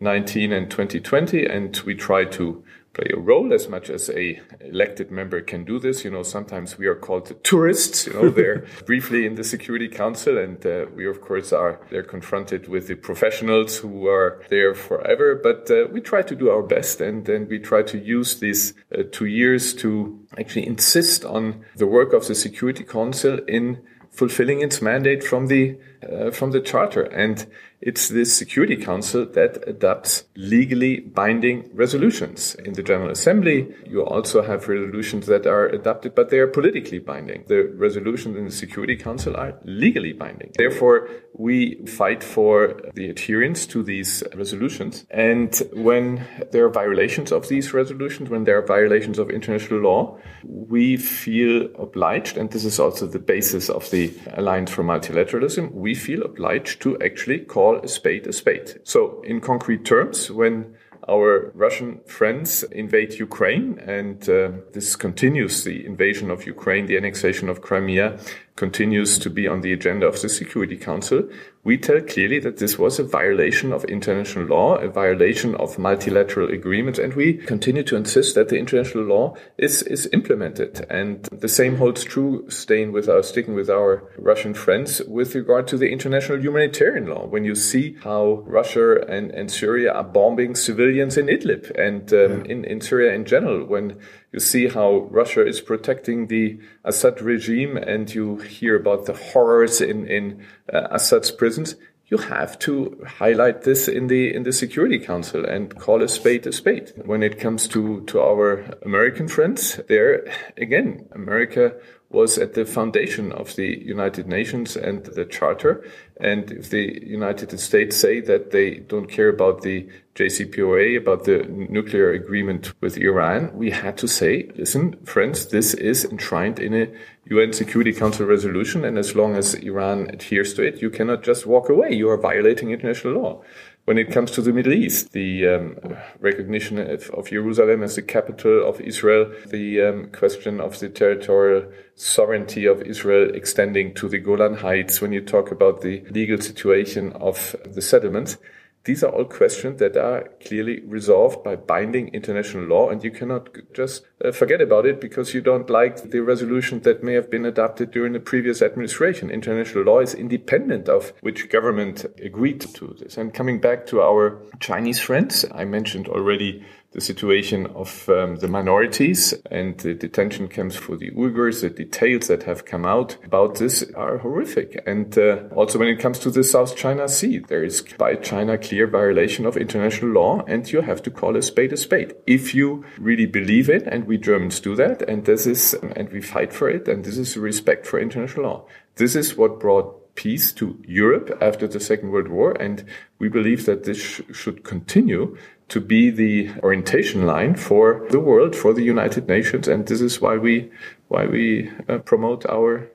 2019 0.00 0.52
and 0.52 0.70
2020, 0.70 1.44
and 1.44 1.76
we 1.84 1.94
try 1.94 2.24
to 2.24 2.64
play 2.94 3.08
a 3.12 3.20
role 3.20 3.52
as 3.52 3.68
much 3.68 3.90
as 3.90 4.08
a 4.08 4.40
elected 4.62 5.10
member 5.10 5.42
can 5.42 5.62
do 5.62 5.78
this. 5.78 6.04
You 6.04 6.10
know, 6.10 6.22
sometimes 6.22 6.78
we 6.78 6.86
are 6.86 6.94
called 6.94 7.26
the 7.26 7.34
tourists. 7.34 8.06
You 8.06 8.14
know, 8.14 8.30
they're 8.30 8.64
briefly 8.86 9.26
in 9.26 9.34
the 9.34 9.44
Security 9.44 9.88
Council, 9.88 10.38
and 10.38 10.64
uh, 10.64 10.86
we 10.96 11.06
of 11.06 11.20
course 11.20 11.52
are 11.52 11.80
they're 11.90 12.02
confronted 12.02 12.66
with 12.66 12.88
the 12.88 12.94
professionals 12.94 13.76
who 13.76 14.08
are 14.08 14.42
there 14.48 14.74
forever. 14.74 15.34
But 15.34 15.70
uh, 15.70 15.88
we 15.92 16.00
try 16.00 16.22
to 16.22 16.34
do 16.34 16.48
our 16.48 16.62
best, 16.62 17.02
and 17.02 17.26
then 17.26 17.46
we 17.46 17.58
try 17.58 17.82
to 17.82 17.98
use 17.98 18.40
these 18.40 18.72
uh, 18.98 19.02
two 19.12 19.26
years 19.26 19.74
to 19.74 20.18
actually 20.38 20.66
insist 20.66 21.26
on 21.26 21.62
the 21.76 21.86
work 21.86 22.14
of 22.14 22.26
the 22.26 22.34
Security 22.34 22.84
Council 22.84 23.38
in 23.46 23.82
fulfilling 24.10 24.60
its 24.60 24.82
mandate 24.82 25.22
from 25.22 25.46
the 25.46 25.78
uh, 26.10 26.30
from 26.30 26.50
the 26.52 26.60
charter 26.60 27.02
and 27.02 27.46
it's 27.80 28.08
this 28.08 28.36
security 28.36 28.76
council 28.76 29.24
that 29.26 29.62
adopts 29.66 30.24
legally 30.36 31.00
binding 31.00 31.70
resolutions 31.72 32.54
in 32.56 32.72
the 32.74 32.82
general 32.82 33.10
assembly. 33.10 33.72
You 33.86 34.04
also 34.04 34.42
have 34.42 34.68
resolutions 34.68 35.26
that 35.26 35.46
are 35.46 35.66
adopted 35.66 36.14
but 36.14 36.30
they 36.30 36.38
are 36.38 36.46
politically 36.48 36.98
binding. 36.98 37.44
The 37.46 37.72
resolutions 37.74 38.36
in 38.36 38.44
the 38.44 38.50
security 38.50 38.96
council 38.96 39.36
are 39.36 39.54
legally 39.64 40.12
binding. 40.12 40.52
Therefore 40.56 41.08
we 41.34 41.86
fight 41.86 42.24
for 42.24 42.80
the 42.94 43.08
adherence 43.08 43.66
to 43.66 43.82
these 43.82 44.22
resolutions. 44.34 45.06
And 45.10 45.56
when 45.72 46.26
there 46.50 46.64
are 46.64 46.70
violations 46.70 47.32
of 47.32 47.48
these 47.48 47.72
resolutions 47.72 48.28
when 48.28 48.44
there 48.44 48.58
are 48.58 48.66
violations 48.66 49.18
of 49.18 49.30
international 49.30 49.80
law 49.80 50.18
we 50.44 50.96
feel 50.96 51.68
obliged 51.78 52.36
and 52.36 52.50
this 52.50 52.64
is 52.64 52.78
also 52.80 53.06
the 53.06 53.18
basis 53.18 53.70
of 53.70 53.88
the 53.90 54.00
the 54.00 54.12
Alliance 54.34 54.70
for 54.70 54.82
Multilateralism, 54.82 55.72
we 55.72 55.94
feel 55.94 56.22
obliged 56.22 56.80
to 56.82 56.98
actually 57.00 57.40
call 57.40 57.69
a 57.76 57.88
spade 57.88 58.26
a 58.26 58.32
spade. 58.32 58.80
So, 58.84 59.22
in 59.22 59.40
concrete 59.40 59.84
terms, 59.84 60.30
when 60.30 60.76
our 61.08 61.50
Russian 61.54 62.00
friends 62.06 62.62
invade 62.64 63.14
Ukraine, 63.14 63.78
and 63.78 64.28
uh, 64.28 64.52
this 64.72 64.96
continues 64.96 65.64
the 65.64 65.84
invasion 65.86 66.30
of 66.30 66.46
Ukraine, 66.46 66.86
the 66.86 66.96
annexation 66.96 67.48
of 67.48 67.62
Crimea 67.62 68.18
continues 68.56 69.18
to 69.18 69.30
be 69.30 69.48
on 69.48 69.62
the 69.62 69.72
agenda 69.72 70.06
of 70.06 70.20
the 70.20 70.28
Security 70.28 70.76
Council. 70.76 71.28
We 71.62 71.76
tell 71.76 72.00
clearly 72.00 72.38
that 72.40 72.56
this 72.56 72.78
was 72.78 72.98
a 72.98 73.04
violation 73.04 73.70
of 73.70 73.84
international 73.84 74.46
law, 74.46 74.76
a 74.76 74.88
violation 74.88 75.54
of 75.56 75.78
multilateral 75.78 76.50
agreements, 76.50 76.98
and 76.98 77.12
we 77.12 77.34
continue 77.34 77.82
to 77.82 77.96
insist 77.96 78.34
that 78.34 78.48
the 78.48 78.56
international 78.56 79.04
law 79.04 79.36
is, 79.58 79.82
is 79.82 80.08
implemented. 80.12 80.86
And 80.88 81.24
the 81.24 81.48
same 81.48 81.76
holds 81.76 82.02
true, 82.02 82.48
staying 82.48 82.92
with 82.92 83.10
our, 83.10 83.22
sticking 83.22 83.54
with 83.54 83.68
our 83.68 84.10
Russian 84.16 84.54
friends 84.54 85.02
with 85.06 85.34
regard 85.34 85.68
to 85.68 85.76
the 85.76 85.92
international 85.92 86.40
humanitarian 86.40 87.06
law. 87.06 87.26
When 87.26 87.44
you 87.44 87.54
see 87.54 87.96
how 88.04 88.42
Russia 88.46 89.06
and, 89.06 89.30
and 89.30 89.52
Syria 89.52 89.92
are 89.92 90.04
bombing 90.04 90.54
civilians 90.54 91.18
in 91.18 91.26
Idlib 91.26 91.70
and 91.78 92.10
um, 92.14 92.44
yeah. 92.46 92.52
in, 92.52 92.64
in 92.64 92.80
Syria 92.80 93.12
in 93.12 93.26
general, 93.26 93.66
when 93.66 93.98
you 94.32 94.40
see 94.40 94.68
how 94.68 95.08
Russia 95.10 95.44
is 95.46 95.60
protecting 95.60 96.28
the 96.28 96.60
Assad 96.84 97.20
regime 97.20 97.76
and 97.76 98.12
you 98.14 98.36
hear 98.36 98.76
about 98.76 99.06
the 99.06 99.14
horrors 99.14 99.80
in, 99.80 100.06
in 100.06 100.44
uh, 100.72 100.86
Assad's 100.90 101.30
prisons, 101.30 101.74
you 102.10 102.18
have 102.18 102.58
to 102.58 103.00
highlight 103.06 103.62
this 103.62 103.86
in 103.86 104.08
the 104.08 104.34
in 104.34 104.42
the 104.42 104.52
Security 104.52 104.98
Council 104.98 105.44
and 105.44 105.78
call 105.78 106.02
a 106.02 106.08
spade 106.08 106.46
a 106.46 106.52
spade. 106.52 106.92
When 107.04 107.22
it 107.22 107.38
comes 107.38 107.68
to 107.68 108.02
to 108.06 108.20
our 108.20 108.64
American 108.82 109.28
friends, 109.28 109.80
there 109.88 110.26
again, 110.56 111.08
America 111.12 111.74
was 112.10 112.38
at 112.38 112.54
the 112.54 112.64
foundation 112.64 113.30
of 113.30 113.54
the 113.54 113.80
United 113.84 114.26
Nations 114.26 114.76
and 114.76 115.04
the 115.04 115.24
Charter. 115.24 115.84
And 116.20 116.50
if 116.50 116.70
the 116.70 117.00
United 117.06 117.58
States 117.60 117.96
say 117.96 118.20
that 118.20 118.50
they 118.50 118.80
don't 118.80 119.08
care 119.08 119.28
about 119.28 119.62
the 119.62 119.88
JCPOA, 120.16 120.98
about 120.98 121.24
the 121.24 121.44
nuclear 121.44 122.10
agreement 122.10 122.74
with 122.80 122.98
Iran, 122.98 123.52
we 123.54 123.70
had 123.70 123.96
to 123.98 124.08
say, 124.08 124.50
listen, 124.56 124.96
friends, 125.04 125.46
this 125.46 125.72
is 125.72 126.04
enshrined 126.04 126.58
in 126.58 126.74
a 126.74 126.88
UN 127.30 127.52
Security 127.52 127.92
Council 127.92 128.26
resolution. 128.26 128.84
And 128.84 128.98
as 128.98 129.14
long 129.14 129.36
as 129.36 129.54
Iran 129.54 130.10
adheres 130.10 130.52
to 130.54 130.62
it, 130.62 130.82
you 130.82 130.90
cannot 130.90 131.22
just 131.22 131.46
walk 131.46 131.68
away. 131.68 131.92
You 131.92 132.10
are 132.10 132.16
violating 132.16 132.70
international 132.70 133.14
law 133.14 133.42
when 133.90 133.98
it 133.98 134.12
comes 134.12 134.30
to 134.30 134.42
the 134.42 134.52
Middle 134.52 134.72
East, 134.72 135.12
the 135.12 135.48
um, 135.48 135.96
recognition 136.20 136.78
of, 136.78 137.10
of, 137.10 137.28
Jerusalem 137.28 137.82
as 137.82 137.96
the 137.96 138.02
capital 138.02 138.68
of 138.68 138.80
Israel, 138.80 139.32
the 139.46 139.80
um, 139.80 140.10
question 140.12 140.60
of 140.60 140.78
the 140.78 140.88
territorial 140.88 141.72
sovereignty 141.96 142.66
of 142.66 142.82
Israel 142.82 143.34
extending 143.34 143.94
to 143.94 144.08
the 144.08 144.18
Golan 144.18 144.54
Heights, 144.54 145.00
when 145.00 145.12
you 145.12 145.20
talk 145.20 145.50
about 145.50 145.80
the 145.80 146.04
legal 146.10 146.40
situation 146.40 147.12
of 147.14 147.56
the 147.64 147.82
settlements, 147.82 148.36
these 148.84 149.04
are 149.04 149.12
all 149.12 149.26
questions 149.26 149.78
that 149.78 149.96
are 149.96 150.30
clearly 150.44 150.80
resolved 150.86 151.44
by 151.44 151.56
binding 151.56 152.08
international 152.08 152.64
law, 152.64 152.88
and 152.88 153.04
you 153.04 153.10
cannot 153.10 153.50
just 153.74 154.06
uh, 154.24 154.32
forget 154.32 154.60
about 154.60 154.86
it 154.86 155.00
because 155.00 155.34
you 155.34 155.42
don't 155.42 155.68
like 155.68 156.10
the 156.10 156.20
resolution 156.20 156.80
that 156.80 157.02
may 157.02 157.12
have 157.12 157.30
been 157.30 157.44
adopted 157.44 157.90
during 157.90 158.14
the 158.14 158.20
previous 158.20 158.62
administration. 158.62 159.30
International 159.30 159.84
law 159.84 160.00
is 160.00 160.14
independent 160.14 160.88
of 160.88 161.12
which 161.20 161.50
government 161.50 162.06
agreed 162.22 162.60
to 162.60 162.96
this. 162.98 163.18
And 163.18 163.34
coming 163.34 163.60
back 163.60 163.86
to 163.88 164.00
our 164.00 164.40
Chinese 164.60 164.98
friends, 164.98 165.44
I 165.52 165.64
mentioned 165.64 166.08
already 166.08 166.64
the 166.92 167.00
situation 167.00 167.66
of 167.68 168.08
um, 168.08 168.36
the 168.36 168.48
minorities 168.48 169.32
and 169.50 169.78
the 169.78 169.94
detention 169.94 170.48
camps 170.48 170.74
for 170.74 170.96
the 170.96 171.10
Uyghurs. 171.12 171.60
The 171.60 171.70
details 171.70 172.26
that 172.26 172.42
have 172.44 172.64
come 172.64 172.84
out 172.84 173.16
about 173.24 173.56
this 173.56 173.84
are 173.94 174.18
horrific. 174.18 174.82
And 174.86 175.16
uh, 175.16 175.44
also 175.54 175.78
when 175.78 175.88
it 175.88 176.00
comes 176.00 176.18
to 176.20 176.30
the 176.30 176.42
South 176.42 176.76
China 176.76 177.08
Sea, 177.08 177.38
there 177.38 177.62
is 177.62 177.82
by 177.96 178.16
China 178.16 178.58
clear 178.58 178.88
violation 178.88 179.46
of 179.46 179.56
international 179.56 180.10
law 180.10 180.42
and 180.48 180.70
you 180.70 180.80
have 180.80 181.02
to 181.02 181.10
call 181.10 181.36
a 181.36 181.42
spade 181.42 181.72
a 181.72 181.76
spade. 181.76 182.14
If 182.26 182.54
you 182.54 182.84
really 182.98 183.26
believe 183.26 183.70
it, 183.70 183.86
and 183.86 184.06
we 184.06 184.18
Germans 184.18 184.60
do 184.60 184.74
that, 184.76 185.02
and 185.02 185.24
this 185.24 185.46
is, 185.46 185.74
and 185.96 186.10
we 186.10 186.20
fight 186.20 186.52
for 186.52 186.68
it, 186.68 186.88
and 186.88 187.04
this 187.04 187.18
is 187.18 187.36
respect 187.36 187.86
for 187.86 188.00
international 188.00 188.44
law. 188.44 188.66
This 188.96 189.14
is 189.14 189.36
what 189.36 189.60
brought 189.60 190.14
peace 190.14 190.52
to 190.52 190.78
Europe 190.86 191.38
after 191.40 191.66
the 191.66 191.80
Second 191.80 192.10
World 192.10 192.28
War, 192.28 192.52
and 192.52 192.84
we 193.18 193.28
believe 193.28 193.64
that 193.66 193.84
this 193.84 193.98
sh 193.98 194.20
should 194.32 194.64
continue 194.64 195.36
to 195.70 195.80
be 195.80 196.10
the 196.10 196.50
orientation 196.62 197.26
line 197.26 197.54
for 197.54 198.06
the 198.10 198.20
world, 198.20 198.54
for 198.54 198.74
the 198.74 198.82
United 198.82 199.26
Nations, 199.26 199.66
and 199.66 199.86
this 199.86 200.00
is 200.00 200.20
why 200.20 200.36
we 200.36 200.70
why 201.08 201.26
we 201.26 201.70
uh, 201.88 201.98
promote 201.98 202.46
our 202.46 202.90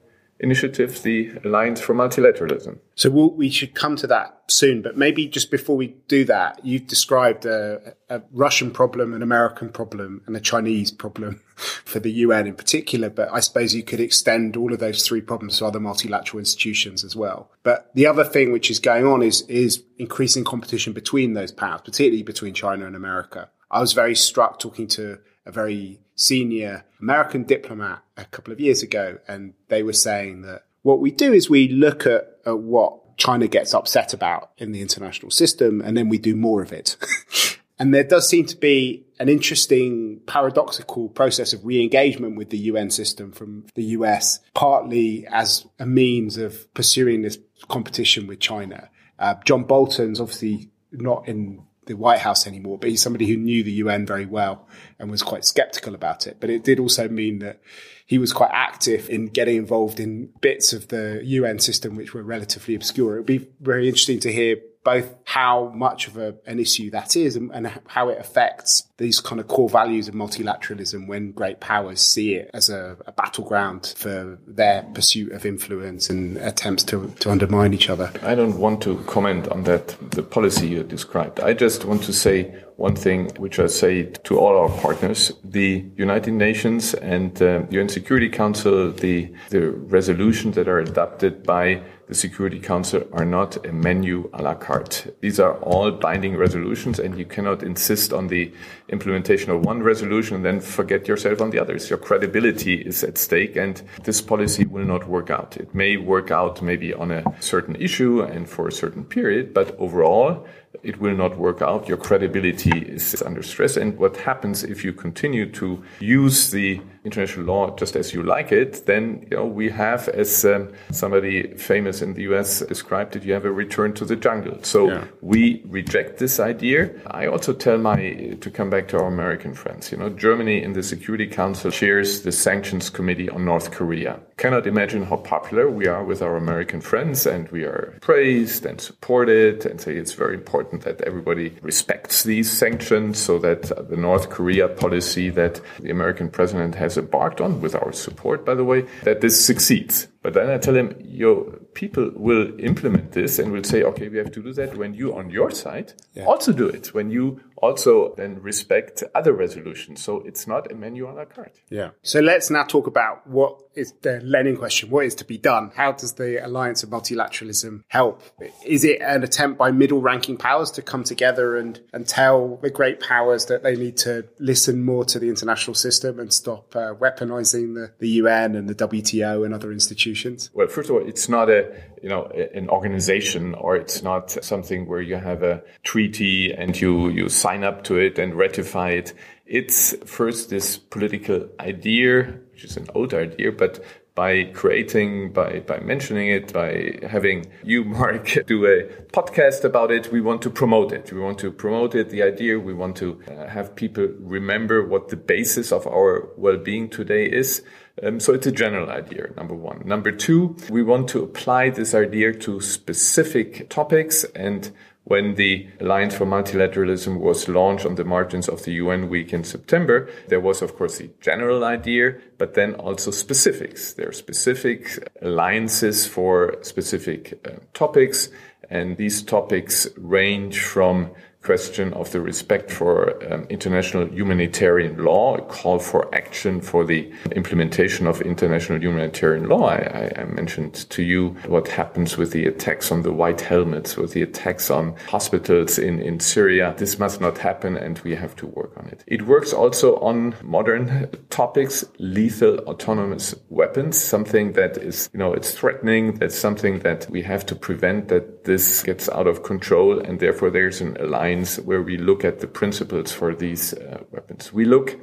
initiative, 0.46 1.02
the 1.02 1.32
Alliance 1.44 1.82
for 1.82 1.96
Multilateralism. 1.96 2.78
So 2.94 3.10
we'll, 3.10 3.32
we 3.32 3.50
should 3.50 3.74
come 3.74 3.96
to 3.98 4.08
that 4.08 4.44
soon, 4.48 4.84
but 4.84 4.96
maybe 4.96 5.28
just 5.28 5.50
before 5.50 5.76
we 5.76 5.88
do 6.08 6.24
that, 6.26 6.64
you've 6.64 6.86
described 6.86 7.46
a, 7.46 7.96
a, 8.10 8.22
Russian 8.32 8.70
problem, 8.70 9.14
an 9.14 9.24
American 9.24 9.70
problem, 9.70 10.22
and 10.28 10.38
a 10.38 10.40
Chinese 10.40 10.92
problem 10.92 11.42
for 11.56 12.00
the 12.00 12.12
UN 12.12 12.46
in 12.46 12.56
particular. 12.56 13.10
But 13.10 13.30
I 13.34 13.40
suppose 13.40 13.74
you 13.74 13.84
could 13.84 14.00
extend 14.00 14.56
all 14.56 14.72
of 14.72 14.80
those 14.80 15.06
three 15.06 15.22
problems 15.22 15.58
to 15.58 15.66
other 15.66 15.80
multilateral 15.80 16.40
institutions 16.40 17.04
as 17.04 17.16
well. 17.16 17.50
But 17.64 17.90
the 17.96 18.06
other 18.06 18.24
thing 18.24 18.52
which 18.52 18.70
is 18.70 18.80
going 18.80 19.06
on 19.06 19.24
is 19.24 19.42
is 19.50 19.84
increasing 19.98 20.44
competition 20.44 20.94
between 20.94 21.34
those 21.34 21.52
powers, 21.52 21.82
particularly 21.84 22.24
between 22.24 22.54
China 22.54 22.86
and 22.86 22.96
America. 22.96 23.50
I 23.76 23.82
was 23.82 23.92
very 23.92 24.16
struck 24.16 24.58
talking 24.58 24.88
to 24.88 25.20
a 25.46 25.52
very 25.52 26.00
senior 26.16 26.86
American 27.02 27.44
diplomat 27.44 28.02
a 28.16 28.24
couple 28.24 28.54
of 28.54 28.62
years 28.62 28.82
ago, 28.82 29.18
and 29.28 29.54
they 29.68 29.84
were 29.84 29.92
saying 29.92 30.44
that 30.44 30.64
what 30.84 31.02
we 31.02 31.12
do 31.12 31.34
is 31.34 31.50
we 31.50 31.68
look 31.68 32.08
at, 32.08 32.38
at 32.46 32.60
what 32.60 33.18
China 33.18 33.50
gets 33.50 33.74
upset 33.74 34.14
about 34.14 34.52
in 34.58 34.72
the 34.72 34.82
international 34.82 35.30
system, 35.30 35.82
and 35.82 35.98
then 35.98 36.08
we 36.08 36.18
do 36.18 36.38
more 36.38 36.62
of 36.62 36.72
it. 36.72 36.96
and 37.78 37.94
there 37.94 38.06
does 38.06 38.30
seem 38.30 38.46
to 38.46 38.56
be 38.56 39.06
an 39.20 39.28
interesting 39.28 40.22
paradoxical 40.26 41.10
process 41.10 41.52
of 41.52 41.66
re-engagement 41.66 42.38
with 42.38 42.52
the 42.52 42.58
UN 42.58 42.90
system 42.90 43.34
from 43.34 43.66
the 43.76 43.84
US, 43.98 44.40
partly 44.54 45.28
as 45.28 45.68
a 45.80 45.86
means 45.86 46.38
of 46.38 46.74
pursuing 46.74 47.24
this 47.24 47.38
competition 47.68 48.26
with 48.26 48.40
China. 48.40 48.90
Uh, 49.20 49.36
John 49.44 49.66
Bolton's 49.66 50.22
obviously 50.22 50.70
not 50.94 51.28
in 51.28 51.65
the 51.86 51.96
White 51.96 52.20
House 52.20 52.48
anymore, 52.48 52.78
but 52.78 52.90
he's 52.90 53.02
somebody 53.02 53.28
who 53.28 53.38
knew 53.38 53.64
the 53.64 53.72
UN 53.74 54.06
very 54.06 54.26
well 54.26 54.68
and 55.00 55.10
was 55.10 55.24
quite 55.24 55.46
skeptical 55.46 55.96
about 55.96 56.28
it. 56.28 56.38
But 56.40 56.50
it 56.50 56.64
did 56.64 56.80
also 56.80 57.08
mean 57.08 57.40
that 57.40 57.62
he 58.06 58.18
was 58.18 58.34
quite 58.34 58.52
active 58.54 59.10
in 59.10 59.28
getting 59.28 59.58
involved 59.58 60.00
in 60.00 60.30
bits 60.42 60.74
of 60.74 60.90
the 60.90 61.22
UN 61.24 61.60
system 61.60 61.96
which 61.96 62.14
were 62.14 62.24
relatively 62.24 62.76
obscure. 62.76 63.16
It 63.16 63.20
would 63.20 63.26
be 63.26 63.48
very 63.62 63.88
interesting 63.88 64.20
to 64.22 64.32
hear 64.32 64.58
both 64.86 65.16
how 65.26 65.72
much 65.76 66.08
of 66.08 66.16
a, 66.16 66.36
an 66.46 66.60
issue 66.60 66.92
that 66.92 67.16
is 67.18 67.36
and, 67.36 67.52
and, 67.52 67.66
how 67.88 68.08
it 68.08 68.20
affects 68.20 68.88
these 68.98 69.20
kind 69.20 69.42
of 69.42 69.48
core 69.48 69.68
values 69.68 70.08
of 70.08 70.14
multilateralism 70.14 71.08
when 71.08 71.32
great 71.32 71.60
powers 71.60 72.00
see 72.00 72.36
it 72.36 72.50
as 72.54 72.70
a, 72.70 72.96
a 73.08 73.12
battleground 73.12 73.94
for 73.98 74.38
their 74.48 74.84
pursuit 74.94 75.32
of 75.34 75.46
influence 75.46 76.10
and 76.10 76.38
attempts 76.38 76.84
to, 76.84 77.12
to 77.20 77.32
undermine 77.32 77.74
each 77.74 77.90
other. 77.90 78.12
I 78.22 78.36
don't 78.36 78.58
want 78.58 78.82
to 78.84 79.04
comment 79.06 79.48
on 79.50 79.64
that, 79.64 79.98
the 80.12 80.22
policy 80.24 80.68
you 80.68 80.84
described. 80.84 81.40
I 81.40 81.54
just 81.54 81.84
want 81.84 82.04
to 82.04 82.14
say 82.14 82.56
one 82.78 82.96
thing 82.96 83.32
which 83.38 83.58
I 83.58 83.68
say 83.68 84.04
to 84.04 84.38
all 84.38 84.56
our 84.58 84.70
partners, 84.82 85.32
the 85.44 85.84
United 85.96 86.34
Nations 86.34 86.94
and 86.94 87.42
uh, 87.42 87.64
UN 87.72 87.90
Security 87.90 88.30
Council, 88.30 88.92
the, 88.92 89.34
the 89.50 89.72
resolutions 89.72 90.56
that 90.56 90.68
are 90.68 90.80
adopted 90.80 91.44
by 91.44 91.82
the 92.08 92.16
Security 92.16 92.60
Council 92.60 93.04
are 93.14 93.26
not 93.26 93.66
a 93.66 93.72
menu 93.72 94.30
a 94.34 94.42
la 94.42 94.54
carte. 94.54 95.16
These 95.22 95.40
are 95.40 95.56
all 95.58 95.92
binding 95.92 96.38
resolutions 96.38 97.00
and 97.00 97.18
you 97.18 97.26
cannot 97.26 97.64
insist 97.64 98.14
on 98.14 98.28
the 98.28 98.54
implementation 98.90 99.52
of 99.52 99.66
one 99.66 99.82
resolution 99.82 100.36
and 100.36 100.46
then 100.46 100.60
forget 100.60 101.08
yourself 101.08 101.42
on 101.42 101.50
the 101.50 101.60
others. 101.60 101.90
Your 101.90 101.98
credibility 101.98 102.76
is 102.76 103.04
at 103.04 103.18
stake 103.18 103.56
and 103.56 103.82
this 104.04 104.22
policy 104.22 104.66
will 104.66 104.86
not 104.86 105.08
work 105.08 105.30
out. 105.30 105.58
It 105.58 105.74
may 105.74 105.98
work 105.98 106.30
out 106.30 106.62
maybe 106.62 106.94
on 106.94 107.12
a 107.12 107.24
certain 107.40 107.76
issue 107.76 108.22
and 108.22 108.48
for 108.48 108.68
a 108.68 108.72
certain 108.72 109.04
period, 109.04 109.54
but 109.54 109.76
overall, 109.80 110.46
it 110.84 111.00
will 111.00 111.16
not 111.16 111.38
work 111.38 111.62
out. 111.62 111.88
Your 111.88 111.98
credibility 111.98 112.78
is 112.78 113.22
under 113.24 113.42
stress. 113.42 113.78
And 113.78 113.98
what 113.98 114.18
happens 114.18 114.64
if 114.64 114.84
you 114.84 114.94
continue 114.94 115.50
to 115.54 115.84
use 116.00 116.52
the 116.52 116.82
international 117.06 117.46
law 117.46 117.76
just 117.76 117.96
as 117.96 118.14
you 118.14 118.24
like 118.24 118.52
it, 118.52 118.86
then 118.86 119.26
you 119.30 119.38
know 119.38 119.46
we 119.46 119.70
have, 119.70 120.10
as 120.10 120.44
um, 120.46 120.72
somebody 120.92 121.56
famous 121.56 122.02
in 122.02 122.14
the 122.14 122.24
U.S. 122.24 122.60
described 122.62 123.16
it, 123.16 123.24
you 123.24 123.34
have 123.34 123.46
a 123.46 123.52
return 123.52 123.94
to 123.94 124.06
the 124.06 124.16
jungle. 124.16 124.58
So 124.64 124.90
yeah. 124.90 125.06
we 125.22 125.62
reject 125.66 126.18
this 126.18 126.40
idea. 126.40 126.92
I 127.08 127.28
also 127.28 127.54
tell 127.54 127.78
my 127.78 128.36
to 128.42 128.50
come 128.50 128.70
back 128.70 128.88
to 128.90 128.98
our 128.98 129.08
American 129.08 129.54
friends. 129.54 129.92
You 129.92 129.98
know, 129.98 130.10
Germany 130.10 130.62
in 130.62 130.74
the 130.74 130.84
Security 130.84 131.28
Council 131.28 131.72
chairs 131.72 132.22
the 132.22 132.32
Sanctions 132.32 132.90
Committee 132.90 133.30
on 133.30 133.46
North 133.46 133.72
Korea. 133.72 134.20
Cannot 134.38 134.68
imagine 134.68 135.04
how 135.04 135.18
popular 135.18 135.70
we 135.70 135.88
are 135.88 136.04
with 136.04 136.22
our 136.22 136.36
American 136.36 136.82
friends, 136.82 137.26
and 137.26 137.48
we 137.50 137.64
are 137.64 137.98
praised 138.02 138.66
and 138.66 138.82
supported, 138.82 139.66
and 139.66 139.80
say 139.80 139.96
it's 139.96 140.14
very 140.14 140.36
important 140.36 140.84
that 140.84 141.02
everybody 141.02 141.56
respects 141.62 142.24
these 142.24 142.52
sanctions, 142.52 143.18
so 143.18 143.38
that 143.40 143.64
the 143.90 143.96
North 143.96 144.30
Korea 144.30 144.68
policy 144.68 145.30
that 145.30 145.62
the 145.80 145.92
American 145.92 146.30
president 146.30 146.76
has 146.76 146.95
embarked 146.98 147.42
on, 147.42 147.62
with 147.62 147.76
our 147.76 147.92
support, 147.94 148.46
by 148.46 148.56
the 148.56 148.64
way, 148.64 148.86
that 149.04 149.22
this 149.22 149.44
succeeds. 149.44 150.08
But 150.26 150.34
then 150.34 150.50
I 150.50 150.58
tell 150.58 150.74
them, 150.74 150.96
your 151.04 151.44
people 151.76 152.10
will 152.16 152.60
implement 152.60 153.12
this 153.12 153.38
and 153.38 153.52
will 153.52 153.64
say, 153.64 153.84
okay, 153.84 154.10
we 154.10 154.18
have 154.18 154.32
to 154.32 154.42
do 154.42 154.54
that 154.54 154.76
when 154.76 154.96
you 154.96 155.16
on 155.16 155.30
your 155.30 155.52
side 155.52 155.94
yeah. 156.16 156.26
also 156.26 156.52
do 156.52 156.68
it, 156.68 156.96
when 156.96 157.12
you 157.12 157.42
also 157.58 158.16
then 158.16 158.42
respect 158.42 159.04
other 159.14 159.34
resolutions. 159.34 160.04
So 160.04 160.22
it's 160.22 160.48
not 160.48 160.72
a 160.72 160.76
menu 160.76 161.08
on 161.08 161.20
a 161.20 161.28
card. 161.28 161.52
Yeah. 161.70 161.92
So 162.02 162.22
let's 162.22 162.50
now 162.50 162.64
talk 162.64 162.88
about 162.88 163.28
what 163.28 163.60
is 163.76 163.94
the 164.02 164.20
Lenin 164.22 164.58
question. 164.58 164.90
What 164.90 165.06
is 165.06 165.16
to 165.16 165.26
be 165.26 165.38
done? 165.38 165.72
How 165.76 165.92
does 165.92 166.14
the 166.14 166.44
Alliance 166.44 166.82
of 166.82 166.90
Multilateralism 166.90 167.84
help? 167.88 168.24
Is 168.66 168.84
it 168.84 169.02
an 169.02 169.24
attempt 169.24 169.60
by 169.60 169.72
middle 169.72 170.02
ranking 170.02 170.38
powers 170.38 170.72
to 170.72 170.82
come 170.82 171.04
together 171.04 171.56
and, 171.56 171.80
and 171.94 172.08
tell 172.08 172.58
the 172.58 172.70
great 172.72 173.00
powers 173.00 173.46
that 173.46 173.64
they 173.64 173.76
need 173.76 173.98
to 173.98 174.26
listen 174.40 174.84
more 174.84 175.06
to 175.06 175.20
the 175.20 175.30
international 175.30 175.76
system 175.76 176.20
and 176.20 176.34
stop 176.34 176.76
uh, 176.76 176.96
weaponizing 176.96 177.76
the, 177.76 177.94
the 178.00 178.10
UN 178.22 178.56
and 178.56 178.68
the 178.68 178.76
WTO 178.76 179.46
and 179.46 179.54
other 179.54 179.72
institutions? 179.72 180.15
Institutions? 180.16 180.52
Well, 180.54 180.68
first 180.68 180.90
of 180.90 180.96
all, 180.96 181.08
it's 181.08 181.30
not 181.30 181.50
a 181.50 181.72
you 182.02 182.10
know 182.10 182.26
an 182.54 182.70
organization 182.70 183.56
or 183.56 183.76
it's 183.76 184.02
not 184.02 184.32
something 184.44 184.88
where 184.88 185.02
you 185.02 185.16
have 185.16 185.44
a 185.44 185.62
treaty 185.84 186.54
and 186.54 186.80
you 186.80 187.10
you 187.10 187.30
sign 187.30 187.64
up 187.64 187.84
to 187.86 187.98
it 187.98 188.20
and 188.20 188.34
ratify 188.36 188.92
it. 188.92 189.14
It's 189.46 189.96
first 190.06 190.50
this 190.50 190.78
political 190.78 191.48
idea, 191.60 192.40
which 192.52 192.64
is 192.64 192.78
an 192.78 192.88
old 192.96 193.14
idea, 193.14 193.52
but 193.52 193.84
by 194.16 194.46
creating, 194.46 195.34
by, 195.34 195.60
by 195.60 195.80
mentioning 195.80 196.30
it, 196.30 196.54
by 196.54 196.98
having 197.08 197.46
you, 197.64 197.84
Mark, 197.84 198.34
do 198.48 198.66
a 198.66 198.84
podcast 199.12 199.66
about 199.66 199.92
it. 199.92 200.10
We 200.10 200.22
want 200.22 200.42
to 200.44 200.50
promote 200.50 200.94
it. 200.94 201.12
We 201.12 201.20
want 201.20 201.38
to 201.40 201.52
promote 201.52 201.94
it, 201.96 202.10
the 202.10 202.24
idea. 202.24 202.58
We 202.58 202.74
want 202.74 202.96
to 202.98 203.22
uh, 203.28 203.48
have 203.50 203.76
people 203.76 204.08
remember 204.20 204.88
what 204.88 205.10
the 205.10 205.18
basis 205.18 205.74
of 205.74 205.86
our 205.86 206.30
well-being 206.38 206.90
today 206.90 207.26
is. 207.26 207.62
Um, 208.02 208.20
so 208.22 208.34
it's 208.34 208.48
a 208.48 208.52
general 208.52 208.90
idea, 208.90 209.32
number 209.36 209.54
one. 209.54 209.82
Number 209.86 210.12
two, 210.12 210.56
we 210.70 210.82
want 210.82 211.10
to 211.10 211.22
apply 211.22 211.70
this 211.70 211.94
idea 211.94 212.34
to 212.34 212.62
specific 212.62 213.70
topics 213.70 214.24
and 214.36 214.72
when 215.06 215.36
the 215.36 215.68
Alliance 215.80 216.16
for 216.16 216.26
Multilateralism 216.26 217.20
was 217.20 217.48
launched 217.48 217.86
on 217.86 217.96
the 217.96 218.04
margins 218.04 218.50
of 218.50 218.64
the 218.64 218.74
UN 218.74 219.08
week 219.08 219.34
in 219.34 219.44
September, 219.44 220.10
there 220.30 220.40
was, 220.40 220.64
of 220.64 220.76
course, 220.76 220.98
the 220.98 221.12
general 221.22 221.64
idea, 221.64 222.16
but 222.40 222.56
then 222.56 222.74
also 222.76 223.12
specifics. 223.12 223.94
There 223.94 224.10
are 224.10 224.14
specific 224.14 225.08
alliances 225.22 226.08
for 226.08 226.58
specific 226.64 227.40
uh, 227.46 227.60
topics, 227.74 228.30
and 228.70 228.98
these 228.98 229.22
topics 229.22 229.88
range 229.96 230.60
from 230.60 231.12
question 231.46 231.94
of 231.94 232.12
the 232.12 232.20
respect 232.20 232.72
for 232.72 233.24
um, 233.32 233.46
international 233.50 234.08
humanitarian 234.08 234.98
law, 235.04 235.36
a 235.36 235.42
call 235.44 235.78
for 235.78 236.14
action 236.14 236.60
for 236.60 236.84
the 236.84 237.12
implementation 237.36 238.08
of 238.08 238.20
international 238.22 238.82
humanitarian 238.82 239.48
law. 239.48 239.68
I, 239.70 240.12
I, 240.18 240.26
mentioned 240.26 240.90
to 240.90 241.04
you 241.04 241.30
what 241.46 241.68
happens 241.68 242.18
with 242.18 242.32
the 242.32 242.48
attacks 242.48 242.92
on 242.92 243.04
the 243.04 243.14
white 243.14 243.42
helmets, 243.42 243.96
with 243.96 244.14
the 244.14 244.24
attacks 244.24 244.72
on 244.72 244.96
hospitals 245.08 245.78
in, 245.78 246.02
in 246.02 246.20
Syria. 246.20 246.74
This 246.78 246.98
must 246.98 247.22
not 247.22 247.38
happen 247.38 247.78
and 247.78 248.00
we 248.00 248.16
have 248.16 248.36
to 248.38 248.48
work 248.48 248.74
on 248.78 248.88
it. 248.88 249.04
It 249.06 249.22
works 249.28 249.54
also 249.54 249.98
on 249.98 250.36
modern 250.42 251.10
topics, 251.30 251.86
lethal 252.00 252.58
autonomous 252.62 253.36
weapons, 253.50 254.02
something 254.02 254.54
that 254.54 254.78
is, 254.78 255.10
you 255.14 255.20
know, 255.20 255.32
it's 255.34 255.54
threatening. 255.54 256.16
That's 256.16 256.38
something 256.38 256.80
that 256.80 257.08
we 257.10 257.22
have 257.22 257.46
to 257.46 257.56
prevent 257.56 258.08
that 258.08 258.46
this 258.46 258.82
gets 258.82 259.08
out 259.10 259.28
of 259.28 259.44
control 259.44 260.00
and 260.00 260.20
therefore 260.20 260.50
there's 260.50 260.82
an 260.82 260.98
alliance 261.00 261.35
where 261.44 261.82
we 261.82 261.98
look 261.98 262.24
at 262.24 262.40
the 262.40 262.48
principles 262.48 263.12
for 263.12 263.36
these 263.36 263.74
uh, 263.74 264.04
weapons. 264.12 264.54
We 264.54 264.66
look 264.66 265.00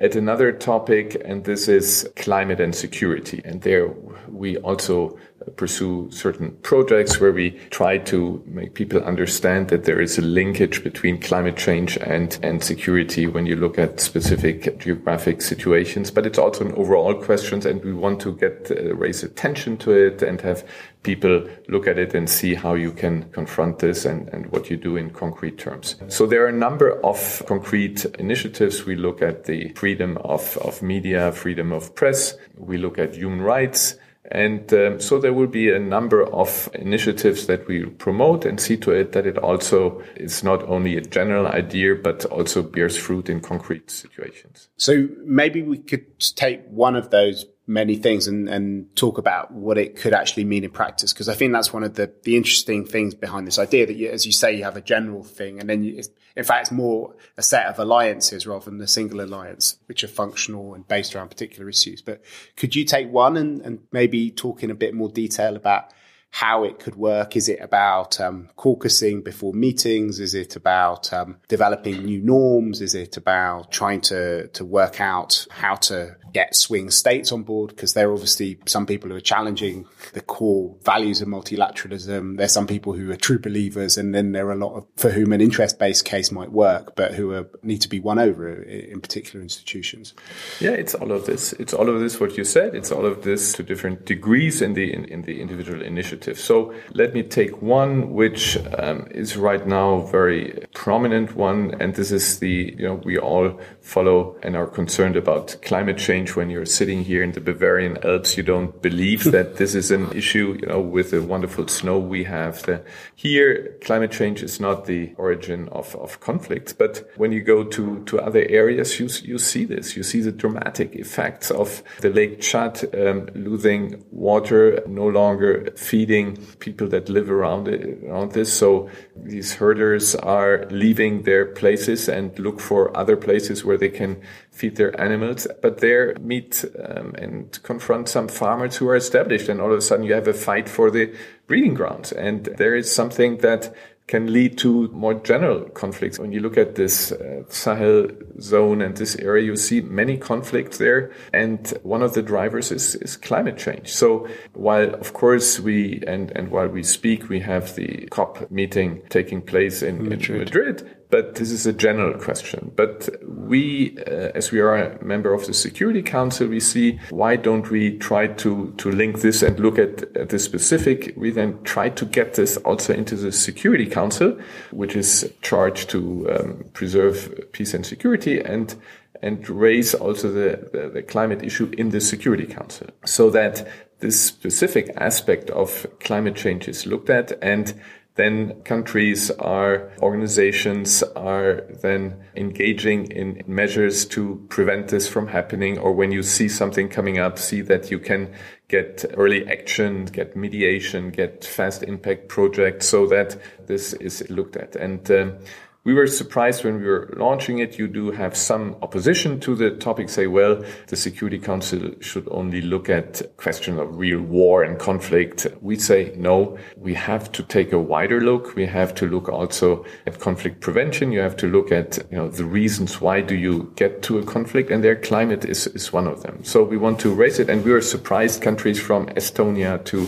at 0.00 0.16
another 0.16 0.52
topic, 0.52 1.20
and 1.24 1.44
this 1.44 1.68
is 1.68 2.08
climate 2.16 2.60
and 2.60 2.74
security. 2.74 3.42
And 3.44 3.60
there 3.62 3.88
we 4.28 4.56
also 4.58 5.18
pursue 5.56 6.08
certain 6.10 6.52
projects 6.62 7.20
where 7.20 7.32
we 7.32 7.50
try 7.70 7.98
to 7.98 8.42
make 8.46 8.74
people 8.74 9.02
understand 9.02 9.68
that 9.68 9.84
there 9.84 10.00
is 10.00 10.18
a 10.18 10.22
linkage 10.22 10.84
between 10.84 11.20
climate 11.20 11.56
change 11.56 11.96
and, 11.98 12.38
and 12.42 12.62
security 12.62 13.26
when 13.26 13.46
you 13.46 13.56
look 13.56 13.78
at 13.78 14.00
specific 14.00 14.78
geographic 14.78 15.42
situations. 15.42 16.10
But 16.10 16.26
it's 16.26 16.38
also 16.38 16.66
an 16.66 16.74
overall 16.74 17.14
question, 17.14 17.66
and 17.66 17.82
we 17.82 17.92
want 17.92 18.20
to 18.20 18.36
get 18.36 18.70
uh, 18.70 18.94
raise 18.94 19.22
attention 19.22 19.76
to 19.78 19.92
it 19.92 20.22
and 20.22 20.40
have 20.40 20.64
people 21.02 21.48
look 21.68 21.86
at 21.86 21.98
it 21.98 22.14
and 22.14 22.28
see 22.28 22.54
how 22.54 22.74
you 22.74 22.92
can 22.92 23.24
confront 23.30 23.78
this 23.78 24.04
and, 24.04 24.28
and 24.28 24.46
what 24.52 24.70
you 24.70 24.76
do 24.76 24.96
in 24.96 25.10
concrete 25.10 25.58
terms. 25.58 25.96
So 26.08 26.26
there 26.26 26.44
are 26.44 26.48
a 26.48 26.52
number 26.52 27.00
of 27.04 27.42
concrete 27.46 28.04
initiatives. 28.18 28.84
We 28.84 28.96
look 28.96 29.22
at 29.22 29.44
the 29.44 29.72
freedom 29.74 30.18
of, 30.18 30.58
of 30.58 30.82
media, 30.82 31.32
freedom 31.32 31.72
of 31.72 31.94
press. 31.94 32.34
We 32.56 32.76
look 32.78 32.98
at 32.98 33.14
human 33.14 33.40
rights. 33.40 33.96
And 34.32 34.72
um, 34.72 35.00
so 35.00 35.18
there 35.18 35.32
will 35.32 35.48
be 35.48 35.72
a 35.72 35.78
number 35.78 36.24
of 36.24 36.68
initiatives 36.74 37.46
that 37.46 37.66
we 37.66 37.86
promote 37.86 38.44
and 38.44 38.60
see 38.60 38.76
to 38.76 38.92
it 38.92 39.12
that 39.12 39.26
it 39.26 39.38
also 39.38 40.02
is 40.14 40.44
not 40.44 40.62
only 40.68 40.96
a 40.96 41.00
general 41.00 41.48
idea, 41.48 41.96
but 41.96 42.26
also 42.26 42.62
bears 42.62 42.96
fruit 42.96 43.28
in 43.28 43.40
concrete 43.40 43.90
situations. 43.90 44.68
So 44.76 45.08
maybe 45.24 45.62
we 45.62 45.78
could 45.78 46.06
take 46.36 46.62
one 46.68 46.94
of 46.94 47.10
those 47.10 47.44
many 47.70 47.94
things 47.94 48.26
and, 48.26 48.48
and 48.48 48.94
talk 48.96 49.16
about 49.16 49.52
what 49.52 49.78
it 49.78 49.94
could 49.94 50.12
actually 50.12 50.42
mean 50.44 50.64
in 50.64 50.70
practice. 50.70 51.12
Because 51.12 51.28
I 51.28 51.34
think 51.34 51.52
that's 51.52 51.72
one 51.72 51.84
of 51.84 51.94
the, 51.94 52.12
the 52.24 52.36
interesting 52.36 52.84
things 52.84 53.14
behind 53.14 53.46
this 53.46 53.60
idea 53.60 53.86
that, 53.86 53.94
you, 53.94 54.10
as 54.10 54.26
you 54.26 54.32
say, 54.32 54.56
you 54.56 54.64
have 54.64 54.76
a 54.76 54.80
general 54.80 55.22
thing, 55.22 55.60
and 55.60 55.70
then 55.70 55.84
you, 55.84 56.02
in 56.36 56.42
fact, 56.44 56.62
it's 56.62 56.72
more 56.72 57.14
a 57.36 57.42
set 57.42 57.66
of 57.66 57.78
alliances 57.78 58.44
rather 58.44 58.68
than 58.68 58.80
a 58.80 58.88
single 58.88 59.20
alliance, 59.20 59.78
which 59.86 60.02
are 60.02 60.08
functional 60.08 60.74
and 60.74 60.86
based 60.88 61.14
around 61.14 61.28
particular 61.28 61.68
issues. 61.68 62.02
But 62.02 62.22
could 62.56 62.74
you 62.74 62.84
take 62.84 63.08
one 63.08 63.36
and, 63.36 63.60
and 63.62 63.78
maybe 63.92 64.32
talk 64.32 64.64
in 64.64 64.70
a 64.72 64.74
bit 64.74 64.92
more 64.92 65.08
detail 65.08 65.54
about 65.54 65.92
how 66.30 66.62
it 66.64 66.78
could 66.78 66.94
work. 66.94 67.36
Is 67.36 67.48
it 67.48 67.58
about 67.60 68.20
um, 68.20 68.48
caucusing 68.56 69.22
before 69.22 69.52
meetings? 69.52 70.20
Is 70.20 70.34
it 70.34 70.54
about 70.56 71.12
um, 71.12 71.38
developing 71.48 72.04
new 72.04 72.22
norms? 72.22 72.80
Is 72.80 72.94
it 72.94 73.16
about 73.16 73.72
trying 73.72 74.00
to 74.02 74.46
to 74.48 74.64
work 74.64 75.00
out 75.00 75.46
how 75.50 75.74
to 75.74 76.16
get 76.32 76.54
swing 76.54 76.90
states 76.90 77.32
on 77.32 77.42
board? 77.42 77.70
Because 77.70 77.94
there 77.94 78.08
are 78.08 78.12
obviously 78.12 78.58
some 78.66 78.86
people 78.86 79.10
who 79.10 79.16
are 79.16 79.20
challenging 79.20 79.86
the 80.12 80.20
core 80.20 80.76
values 80.84 81.20
of 81.20 81.26
multilateralism. 81.26 82.36
There's 82.36 82.52
some 82.52 82.68
people 82.68 82.92
who 82.92 83.10
are 83.10 83.16
true 83.16 83.40
believers, 83.40 83.98
and 83.98 84.14
then 84.14 84.30
there 84.30 84.46
are 84.46 84.52
a 84.52 84.56
lot 84.56 84.76
of 84.76 84.86
for 84.96 85.10
whom 85.10 85.32
an 85.32 85.40
interest 85.40 85.80
based 85.80 86.04
case 86.04 86.30
might 86.30 86.52
work, 86.52 86.94
but 86.94 87.14
who 87.14 87.32
are, 87.32 87.50
need 87.64 87.80
to 87.82 87.88
be 87.88 87.98
won 87.98 88.20
over 88.20 88.62
in 88.62 89.00
particular 89.00 89.42
institutions. 89.42 90.14
Yeah, 90.60 90.70
it's 90.70 90.94
all 90.94 91.10
of 91.10 91.26
this. 91.26 91.52
It's 91.54 91.74
all 91.74 91.88
of 91.88 92.00
this. 92.00 92.20
What 92.20 92.36
you 92.36 92.44
said. 92.44 92.76
It's 92.76 92.92
all 92.92 93.04
of 93.04 93.24
this 93.24 93.52
to 93.54 93.64
different 93.64 94.06
degrees 94.06 94.62
in 94.62 94.74
the 94.74 94.92
in, 94.92 95.04
in 95.06 95.22
the 95.22 95.40
individual 95.40 95.82
initiative 95.82 96.19
initiative. 96.20 96.42
So 96.42 96.74
let 96.92 97.14
me 97.14 97.22
take 97.22 97.62
one 97.62 98.12
which 98.12 98.58
um, 98.78 99.06
is 99.10 99.36
right 99.36 99.66
now 99.66 100.00
very 100.10 100.66
prominent 100.74 101.36
one, 101.36 101.74
and 101.80 101.94
this 101.94 102.12
is 102.12 102.38
the 102.38 102.74
you 102.78 102.86
know 102.86 103.00
we 103.04 103.18
all 103.18 103.58
follow 103.80 104.36
and 104.42 104.56
are 104.56 104.66
concerned 104.66 105.16
about 105.16 105.56
climate 105.62 105.98
change. 105.98 106.36
When 106.36 106.50
you're 106.50 106.66
sitting 106.66 107.04
here 107.04 107.22
in 107.22 107.32
the 107.32 107.40
Bavarian 107.40 107.98
Alps, 108.04 108.36
you 108.36 108.42
don't 108.42 108.80
believe 108.82 109.24
that 109.24 109.56
this 109.56 109.74
is 109.74 109.90
an 109.90 110.12
issue. 110.12 110.58
You 110.60 110.68
know, 110.68 110.80
with 110.80 111.10
the 111.10 111.22
wonderful 111.22 111.68
snow 111.68 111.98
we 111.98 112.24
have 112.24 112.62
the, 112.62 112.82
here, 113.16 113.76
climate 113.82 114.12
change 114.12 114.42
is 114.42 114.60
not 114.60 114.86
the 114.86 115.12
origin 115.16 115.68
of 115.68 115.94
of 115.96 116.20
conflicts, 116.20 116.72
but 116.72 117.10
when 117.16 117.32
you 117.32 117.42
go 117.42 117.64
to 117.64 118.04
to 118.04 118.20
other 118.20 118.44
areas, 118.48 118.98
you 118.98 119.08
you 119.24 119.38
see 119.38 119.66
this. 119.66 119.96
You 119.96 120.02
see 120.02 120.20
the 120.22 120.32
dramatic 120.32 120.94
effects 120.94 121.50
of 121.50 121.82
the 122.00 122.10
Lake 122.10 122.40
Chad 122.40 122.84
um, 122.94 123.28
losing 123.34 124.04
water, 124.10 124.82
no 124.86 125.06
longer 125.08 125.70
feeding 125.76 126.09
people 126.58 126.88
that 126.88 127.08
live 127.08 127.30
around 127.30 127.68
it, 127.68 128.04
around 128.04 128.32
this. 128.32 128.52
So 128.52 128.88
these 129.16 129.54
herders 129.54 130.14
are 130.14 130.66
leaving 130.70 131.22
their 131.22 131.46
places 131.46 132.08
and 132.08 132.36
look 132.38 132.60
for 132.60 132.96
other 132.96 133.16
places 133.16 133.64
where 133.64 133.78
they 133.78 133.88
can 133.88 134.20
feed 134.50 134.76
their 134.76 134.98
animals. 135.00 135.46
But 135.62 135.78
there 135.78 136.16
meet 136.20 136.64
um, 136.84 137.14
and 137.16 137.62
confront 137.62 138.08
some 138.08 138.28
farmers 138.28 138.76
who 138.76 138.88
are 138.88 138.96
established, 138.96 139.48
and 139.48 139.60
all 139.60 139.72
of 139.72 139.78
a 139.78 139.82
sudden 139.82 140.04
you 140.04 140.14
have 140.14 140.28
a 140.28 140.34
fight 140.34 140.68
for 140.68 140.90
the 140.90 141.14
breeding 141.46 141.74
grounds. 141.74 142.12
And 142.12 142.44
there 142.44 142.74
is 142.74 142.94
something 142.94 143.38
that 143.38 143.74
can 144.10 144.32
lead 144.32 144.58
to 144.58 144.88
more 144.88 145.14
general 145.14 145.60
conflicts. 145.70 146.18
When 146.18 146.32
you 146.32 146.40
look 146.40 146.58
at 146.58 146.74
this 146.74 147.12
uh, 147.12 147.44
Sahel 147.48 148.08
zone 148.40 148.82
and 148.82 148.96
this 148.96 149.14
area, 149.16 149.44
you 149.44 149.56
see 149.56 149.82
many 149.82 150.18
conflicts 150.18 150.78
there. 150.78 151.12
And 151.32 151.72
one 151.84 152.02
of 152.02 152.14
the 152.14 152.22
drivers 152.22 152.72
is, 152.72 152.96
is 152.96 153.16
climate 153.16 153.56
change. 153.56 153.88
So 153.88 154.28
while, 154.52 154.92
of 154.94 155.12
course, 155.12 155.60
we, 155.60 156.02
and, 156.08 156.32
and 156.32 156.50
while 156.50 156.66
we 156.66 156.82
speak, 156.82 157.28
we 157.28 157.38
have 157.40 157.76
the 157.76 158.08
COP 158.10 158.50
meeting 158.50 159.02
taking 159.10 159.42
place 159.42 159.80
in 159.80 160.08
Madrid, 160.08 160.30
in 160.30 160.38
Madrid 160.38 160.99
but 161.10 161.34
this 161.34 161.50
is 161.50 161.66
a 161.66 161.72
general 161.72 162.18
question. 162.18 162.72
But 162.76 163.08
we, 163.26 163.98
uh, 164.06 164.30
as 164.34 164.52
we 164.52 164.60
are 164.60 164.76
a 164.76 165.04
member 165.04 165.32
of 165.34 165.46
the 165.46 165.54
Security 165.54 166.02
Council, 166.02 166.46
we 166.48 166.60
see 166.60 167.00
why 167.10 167.36
don't 167.36 167.70
we 167.70 167.98
try 167.98 168.28
to, 168.28 168.72
to 168.78 168.90
link 168.90 169.20
this 169.20 169.42
and 169.42 169.58
look 169.58 169.78
at, 169.78 170.16
at 170.16 170.28
the 170.28 170.38
specific? 170.38 171.12
We 171.16 171.30
then 171.30 171.62
try 171.64 171.88
to 171.90 172.04
get 172.04 172.34
this 172.34 172.56
also 172.58 172.94
into 172.94 173.16
the 173.16 173.32
Security 173.32 173.86
Council, 173.86 174.38
which 174.70 174.94
is 174.94 175.32
charged 175.42 175.90
to 175.90 176.30
um, 176.30 176.64
preserve 176.72 177.52
peace 177.52 177.74
and 177.74 177.84
security 177.84 178.40
and 178.40 178.74
and 179.22 179.46
raise 179.50 179.92
also 179.92 180.32
the, 180.32 180.70
the, 180.72 180.88
the 180.88 181.02
climate 181.02 181.42
issue 181.42 181.70
in 181.76 181.90
the 181.90 182.00
Security 182.00 182.46
Council 182.46 182.86
so 183.04 183.28
that 183.28 183.68
this 183.98 184.18
specific 184.18 184.90
aspect 184.96 185.50
of 185.50 185.86
climate 186.00 186.36
change 186.36 186.68
is 186.68 186.86
looked 186.86 187.10
at 187.10 187.32
and 187.42 187.74
then 188.20 188.60
countries 188.62 189.30
are 189.30 189.90
organizations 190.00 191.02
are 191.16 191.62
then 191.82 192.14
engaging 192.36 193.10
in 193.10 193.42
measures 193.46 194.04
to 194.04 194.44
prevent 194.50 194.88
this 194.88 195.08
from 195.08 195.26
happening 195.26 195.78
or 195.78 195.92
when 195.92 196.12
you 196.12 196.22
see 196.22 196.48
something 196.48 196.88
coming 196.88 197.18
up 197.18 197.38
see 197.38 197.62
that 197.62 197.90
you 197.90 197.98
can 197.98 198.32
get 198.68 199.04
early 199.16 199.46
action 199.48 200.04
get 200.04 200.36
mediation 200.36 201.10
get 201.10 201.44
fast 201.44 201.82
impact 201.82 202.28
projects 202.28 202.86
so 202.86 203.06
that 203.06 203.36
this 203.70 203.92
is 203.94 204.28
looked 204.28 204.56
at. 204.56 204.76
And 204.76 205.10
um, 205.10 205.38
we 205.82 205.94
were 205.94 206.06
surprised 206.06 206.62
when 206.62 206.78
we 206.78 206.86
were 206.86 207.12
launching 207.16 207.58
it. 207.58 207.78
You 207.78 207.88
do 207.88 208.10
have 208.10 208.36
some 208.36 208.76
opposition 208.82 209.40
to 209.40 209.54
the 209.54 209.70
topic, 209.70 210.10
say, 210.10 210.26
well, 210.26 210.62
the 210.88 210.96
Security 210.96 211.38
Council 211.38 211.92
should 212.00 212.28
only 212.30 212.60
look 212.60 212.90
at 212.90 213.22
questions 213.38 213.80
of 213.80 213.96
real 213.96 214.20
war 214.20 214.62
and 214.62 214.78
conflict. 214.78 215.46
We 215.62 215.76
say, 215.76 216.12
no, 216.16 216.58
we 216.76 216.92
have 216.94 217.32
to 217.32 217.42
take 217.42 217.72
a 217.72 217.78
wider 217.78 218.20
look. 218.20 218.54
We 218.56 218.66
have 218.66 218.94
to 218.96 219.06
look 219.06 219.30
also 219.30 219.86
at 220.06 220.20
conflict 220.20 220.60
prevention. 220.60 221.12
You 221.12 221.20
have 221.20 221.36
to 221.38 221.46
look 221.46 221.72
at, 221.72 221.98
you 222.10 222.18
know, 222.18 222.28
the 222.28 222.44
reasons 222.44 223.00
why 223.00 223.22
do 223.22 223.34
you 223.34 223.72
get 223.76 224.02
to 224.02 224.18
a 224.18 224.22
conflict 224.22 224.70
and 224.70 224.84
their 224.84 224.96
climate 224.96 225.46
is, 225.46 225.66
is 225.68 225.92
one 225.94 226.06
of 226.06 226.22
them. 226.22 226.44
So 226.44 226.62
we 226.62 226.76
want 226.76 227.00
to 227.00 227.14
raise 227.14 227.38
it. 227.38 227.48
And 227.48 227.64
we 227.64 227.72
were 227.72 227.80
surprised 227.80 228.42
countries 228.42 228.78
from 228.78 229.06
Estonia 229.08 229.82
to 229.86 230.06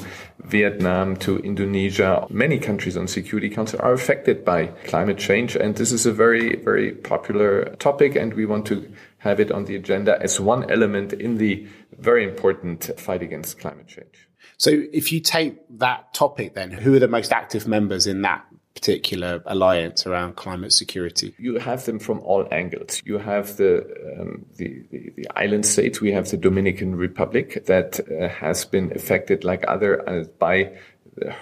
Vietnam 0.53 1.17
to 1.17 1.39
Indonesia, 1.39 2.27
many 2.29 2.59
countries 2.59 2.95
on 2.95 3.09
Security 3.09 3.49
Council 3.49 3.81
are 3.83 3.95
affected 3.95 4.45
by 4.45 4.67
climate 4.85 5.17
change. 5.17 5.57
And 5.57 5.75
this 5.75 5.91
is 5.91 6.05
a 6.05 6.13
very, 6.13 6.57
very 6.57 6.93
popular 6.93 7.75
topic. 7.77 8.15
And 8.15 8.35
we 8.35 8.45
want 8.45 8.67
to 8.67 8.93
have 9.19 9.41
it 9.41 9.51
on 9.51 9.65
the 9.65 9.75
agenda 9.77 10.21
as 10.21 10.39
one 10.39 10.71
element 10.71 11.15
in 11.15 11.39
the 11.39 11.67
very 11.99 12.23
important 12.23 12.91
fight 13.01 13.23
against 13.23 13.61
climate 13.61 13.89
change. 13.89 14.29
So 14.59 14.71
if 14.93 15.11
you 15.11 15.21
take 15.21 15.57
that 15.79 16.13
topic, 16.13 16.55
then 16.55 16.71
who 16.71 16.95
are 16.95 17.01
the 17.01 17.09
most 17.09 17.33
active 17.33 17.67
members 17.67 18.07
in 18.07 18.21
that 18.23 18.45
particular 18.75 19.43
alliance 19.47 20.07
around 20.07 20.37
climate 20.37 20.73
security? 20.73 21.35
You 21.39 21.59
have 21.59 21.85
them 21.85 21.99
from 21.99 22.21
all 22.21 22.47
angles. 22.51 23.03
You 23.05 23.19
have 23.19 23.57
the 23.57 23.85
um, 24.19 24.47
the, 24.57 24.83
the, 24.91 25.13
the, 25.17 25.27
island 25.37 25.67
states. 25.67 26.01
We 26.01 26.13
have 26.13 26.31
the 26.31 26.37
Dominican 26.37 26.97
Republic 26.97 27.67
that 27.67 28.01
uh, 28.01 28.29
has 28.29 28.65
been 28.65 28.93
affected 28.95 29.45
like 29.45 29.65
other 29.69 30.09
uh, 30.09 30.25
by 30.39 30.73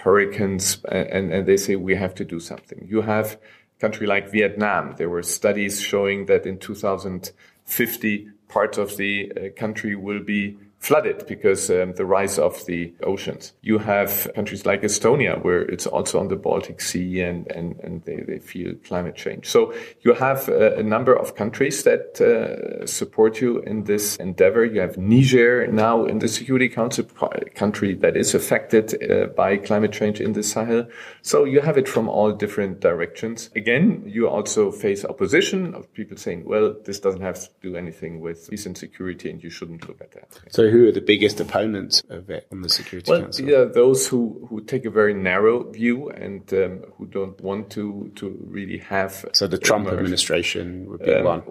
hurricanes, 0.03 0.83
and, 0.85 1.31
and 1.31 1.45
they 1.45 1.57
say 1.57 1.75
we 1.75 1.95
have 1.95 2.15
to 2.15 2.25
do 2.25 2.39
something. 2.39 2.87
You 2.89 3.01
have 3.01 3.39
country 3.79 4.05
like 4.05 4.31
Vietnam. 4.31 4.95
There 4.97 5.09
were 5.09 5.23
studies 5.23 5.81
showing 5.81 6.27
that 6.27 6.45
in 6.45 6.59
2050 6.59 8.27
parts 8.47 8.77
of 8.77 8.97
the 8.97 9.31
uh, 9.31 9.59
country 9.59 9.95
will 9.95 10.23
be 10.23 10.57
flooded 10.81 11.27
because 11.27 11.69
um, 11.69 11.93
the 11.93 12.05
rise 12.05 12.39
of 12.39 12.65
the 12.65 12.91
oceans. 13.03 13.53
You 13.61 13.77
have 13.77 14.31
countries 14.33 14.65
like 14.65 14.81
Estonia 14.81 15.41
where 15.43 15.61
it's 15.61 15.85
also 15.85 16.19
on 16.19 16.27
the 16.27 16.35
Baltic 16.35 16.81
Sea 16.81 17.21
and, 17.21 17.49
and, 17.51 17.79
and 17.81 18.03
they, 18.03 18.17
they 18.27 18.39
feel 18.39 18.73
climate 18.83 19.15
change. 19.15 19.47
So 19.47 19.73
you 20.01 20.13
have 20.13 20.49
a, 20.49 20.77
a 20.77 20.83
number 20.83 21.13
of 21.13 21.35
countries 21.35 21.83
that 21.83 22.19
uh, 22.19 22.87
support 22.87 23.39
you 23.41 23.59
in 23.59 23.83
this 23.83 24.15
endeavor. 24.17 24.65
You 24.65 24.81
have 24.81 24.97
Niger 24.97 25.67
now 25.67 26.05
in 26.05 26.17
the 26.17 26.27
Security 26.27 26.67
Council, 26.67 27.05
country 27.53 27.93
that 27.95 28.17
is 28.17 28.33
affected 28.33 28.85
uh, 29.03 29.27
by 29.27 29.57
climate 29.57 29.91
change 29.91 30.19
in 30.19 30.33
the 30.33 30.41
Sahel. 30.41 30.87
So 31.21 31.43
you 31.43 31.61
have 31.61 31.77
it 31.77 31.87
from 31.87 32.09
all 32.09 32.31
different 32.31 32.79
directions. 32.79 33.51
Again, 33.55 34.01
you 34.07 34.27
also 34.27 34.71
face 34.71 35.05
opposition 35.05 35.75
of 35.75 35.93
people 35.93 36.17
saying, 36.17 36.43
well, 36.45 36.75
this 36.85 36.99
doesn't 36.99 37.21
have 37.21 37.39
to 37.39 37.49
do 37.61 37.75
anything 37.75 38.19
with 38.19 38.49
peace 38.49 38.65
and 38.65 38.75
security 38.75 39.29
and 39.29 39.43
you 39.43 39.51
shouldn't 39.51 39.87
look 39.87 40.01
at 40.01 40.11
that. 40.13 40.39
So 40.49 40.70
who 40.71 40.87
are 40.87 40.91
the 40.91 41.01
biggest 41.01 41.39
opponents 41.39 42.01
of 42.09 42.29
it 42.29 42.47
on 42.51 42.61
the 42.61 42.69
Security 42.69 43.11
well, 43.11 43.21
Council? 43.21 43.47
Yeah, 43.47 43.65
those 43.65 44.07
who, 44.07 44.47
who 44.49 44.61
take 44.61 44.85
a 44.85 44.89
very 44.89 45.13
narrow 45.13 45.69
view 45.71 46.09
and 46.09 46.51
um, 46.53 46.83
who 46.97 47.05
don't 47.05 47.39
want 47.41 47.69
to 47.71 48.11
to 48.15 48.37
really 48.47 48.79
have. 48.79 49.25
So 49.33 49.47
the 49.47 49.57
Trump 49.57 49.87
administration 49.87 50.89
would 50.89 51.03
be 51.03 51.13
um, 51.13 51.25
one. 51.25 51.43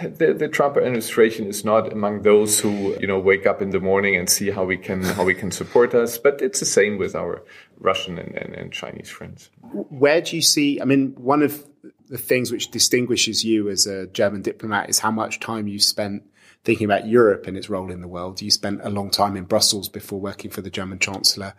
The, 0.00 0.34
the 0.34 0.48
Trump 0.48 0.76
administration 0.76 1.46
is 1.46 1.64
not 1.64 1.92
among 1.92 2.22
those 2.22 2.60
who 2.60 2.96
you 3.00 3.06
know 3.06 3.18
wake 3.18 3.46
up 3.46 3.62
in 3.62 3.70
the 3.70 3.80
morning 3.80 4.16
and 4.16 4.28
see 4.28 4.50
how 4.50 4.64
we 4.64 4.76
can 4.76 5.02
how 5.02 5.24
we 5.24 5.34
can 5.34 5.50
support 5.50 5.94
us, 5.94 6.18
but 6.18 6.40
it's 6.42 6.60
the 6.60 6.66
same 6.66 6.98
with 6.98 7.14
our 7.14 7.44
Russian 7.78 8.18
and, 8.18 8.34
and, 8.36 8.54
and 8.54 8.72
Chinese 8.72 9.10
friends. 9.10 9.50
Where 9.72 10.20
do 10.20 10.36
you 10.36 10.42
see? 10.42 10.80
I 10.80 10.84
mean, 10.84 11.14
one 11.16 11.42
of 11.42 11.66
the 12.08 12.18
things 12.18 12.52
which 12.52 12.70
distinguishes 12.70 13.44
you 13.44 13.68
as 13.68 13.86
a 13.86 14.06
German 14.08 14.42
diplomat 14.42 14.90
is 14.90 14.98
how 14.98 15.10
much 15.10 15.40
time 15.40 15.66
you 15.66 15.78
spent 15.78 16.22
thinking 16.64 16.84
about 16.84 17.08
Europe 17.08 17.46
and 17.46 17.56
its 17.56 17.68
role 17.68 17.90
in 17.90 18.00
the 18.00 18.08
world. 18.08 18.40
You 18.40 18.50
spent 18.50 18.80
a 18.82 18.90
long 18.90 19.10
time 19.10 19.36
in 19.36 19.44
Brussels 19.44 19.88
before 19.88 20.20
working 20.20 20.50
for 20.50 20.62
the 20.62 20.70
German 20.70 20.98
Chancellor 20.98 21.54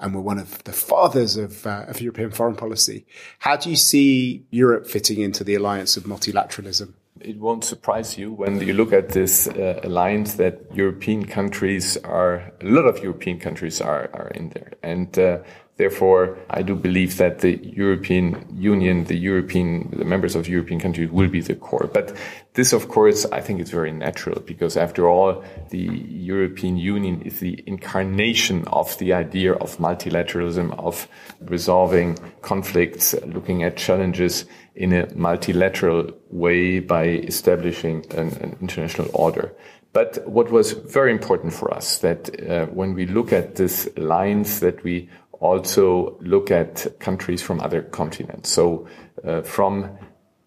and 0.00 0.14
were 0.14 0.20
one 0.20 0.38
of 0.38 0.64
the 0.64 0.72
fathers 0.72 1.36
of, 1.36 1.66
uh, 1.66 1.84
of 1.88 2.00
European 2.00 2.30
foreign 2.30 2.56
policy. 2.56 3.06
How 3.40 3.56
do 3.56 3.70
you 3.70 3.76
see 3.76 4.46
Europe 4.50 4.86
fitting 4.86 5.20
into 5.20 5.44
the 5.44 5.54
alliance 5.54 5.96
of 5.96 6.04
multilateralism? 6.04 6.94
It 7.20 7.38
won't 7.38 7.64
surprise 7.64 8.18
you 8.18 8.32
when 8.32 8.60
you 8.60 8.74
look 8.74 8.92
at 8.92 9.10
this 9.10 9.48
uh, 9.48 9.80
alliance 9.82 10.34
that 10.34 10.60
European 10.74 11.24
countries 11.24 11.96
are, 11.98 12.52
a 12.60 12.64
lot 12.64 12.84
of 12.84 13.02
European 13.02 13.38
countries 13.38 13.80
are, 13.80 14.10
are 14.12 14.28
in 14.34 14.50
there. 14.50 14.72
And 14.82 15.18
uh, 15.18 15.38
Therefore, 15.78 16.38
I 16.48 16.62
do 16.62 16.74
believe 16.74 17.18
that 17.18 17.40
the 17.40 17.58
European 17.62 18.46
Union, 18.56 19.04
the 19.04 19.16
European, 19.16 19.90
the 19.94 20.06
members 20.06 20.34
of 20.34 20.48
European 20.48 20.80
countries 20.80 21.10
will 21.10 21.28
be 21.28 21.42
the 21.42 21.54
core. 21.54 21.90
But 21.92 22.16
this, 22.54 22.72
of 22.72 22.88
course, 22.88 23.26
I 23.26 23.42
think 23.42 23.60
it's 23.60 23.70
very 23.70 23.92
natural 23.92 24.40
because 24.40 24.78
after 24.78 25.06
all, 25.06 25.44
the 25.68 25.78
European 25.78 26.78
Union 26.78 27.20
is 27.22 27.40
the 27.40 27.62
incarnation 27.66 28.64
of 28.68 28.96
the 28.96 29.12
idea 29.12 29.52
of 29.52 29.76
multilateralism, 29.76 30.74
of 30.78 31.06
resolving 31.42 32.18
conflicts, 32.40 33.14
looking 33.26 33.62
at 33.62 33.76
challenges 33.76 34.46
in 34.74 34.94
a 34.94 35.14
multilateral 35.14 36.10
way 36.30 36.80
by 36.80 37.04
establishing 37.04 38.02
an, 38.12 38.28
an 38.40 38.56
international 38.62 39.10
order. 39.12 39.52
But 39.92 40.28
what 40.28 40.50
was 40.50 40.72
very 40.72 41.10
important 41.10 41.54
for 41.54 41.72
us 41.72 41.98
that 41.98 42.28
uh, 42.50 42.66
when 42.66 42.92
we 42.92 43.06
look 43.06 43.32
at 43.32 43.54
this 43.54 43.88
lines 43.96 44.60
that 44.60 44.84
we 44.84 45.08
also 45.40 46.18
look 46.20 46.50
at 46.50 46.98
countries 46.98 47.42
from 47.42 47.60
other 47.60 47.82
continents. 47.82 48.50
So 48.50 48.86
uh, 49.24 49.42
from 49.42 49.98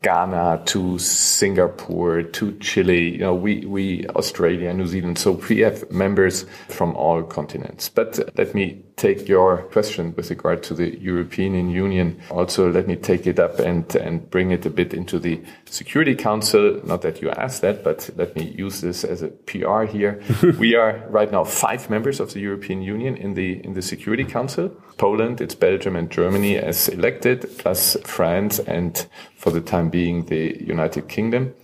Ghana 0.01 0.63
to 0.67 0.97
Singapore 0.97 2.23
to 2.23 2.57
Chile, 2.59 3.11
you 3.11 3.17
know, 3.17 3.35
we, 3.35 3.65
we, 3.65 4.07
Australia, 4.07 4.73
New 4.73 4.87
Zealand. 4.87 5.17
So 5.17 5.33
we 5.49 5.59
have 5.59 5.91
members 5.91 6.45
from 6.69 6.95
all 6.95 7.21
continents. 7.23 7.89
But 7.89 8.17
let 8.37 8.55
me 8.55 8.81
take 8.95 9.27
your 9.27 9.63
question 9.63 10.13
with 10.15 10.29
regard 10.29 10.63
to 10.63 10.73
the 10.73 10.97
European 10.99 11.69
Union. 11.69 12.17
Also, 12.29 12.71
let 12.71 12.87
me 12.87 12.95
take 12.95 13.27
it 13.27 13.39
up 13.39 13.59
and, 13.59 13.93
and 13.95 14.29
bring 14.29 14.51
it 14.51 14.65
a 14.65 14.69
bit 14.69 14.93
into 14.93 15.19
the 15.19 15.41
Security 15.65 16.15
Council. 16.15 16.79
Not 16.85 17.01
that 17.01 17.21
you 17.21 17.29
asked 17.31 17.61
that, 17.61 17.83
but 17.83 18.09
let 18.15 18.37
me 18.37 18.53
use 18.57 18.79
this 18.79 19.03
as 19.03 19.21
a 19.21 19.27
PR 19.27 19.83
here. 19.83 20.21
we 20.59 20.75
are 20.75 21.05
right 21.09 21.29
now 21.29 21.43
five 21.43 21.89
members 21.89 22.21
of 22.21 22.33
the 22.33 22.39
European 22.39 22.81
Union 22.81 23.17
in 23.17 23.33
the, 23.33 23.61
in 23.65 23.73
the 23.73 23.81
Security 23.81 24.23
Council. 24.23 24.71
Poland, 24.99 25.41
it's 25.41 25.55
Belgium 25.55 25.95
and 25.95 26.11
Germany 26.11 26.57
as 26.57 26.87
elected, 26.89 27.49
plus 27.57 27.97
France 28.03 28.59
and 28.59 29.07
for 29.35 29.49
the 29.49 29.61
time 29.61 29.89
being 29.89 30.25
the 30.25 30.63
United 30.63 31.07
Kingdom. 31.07 31.55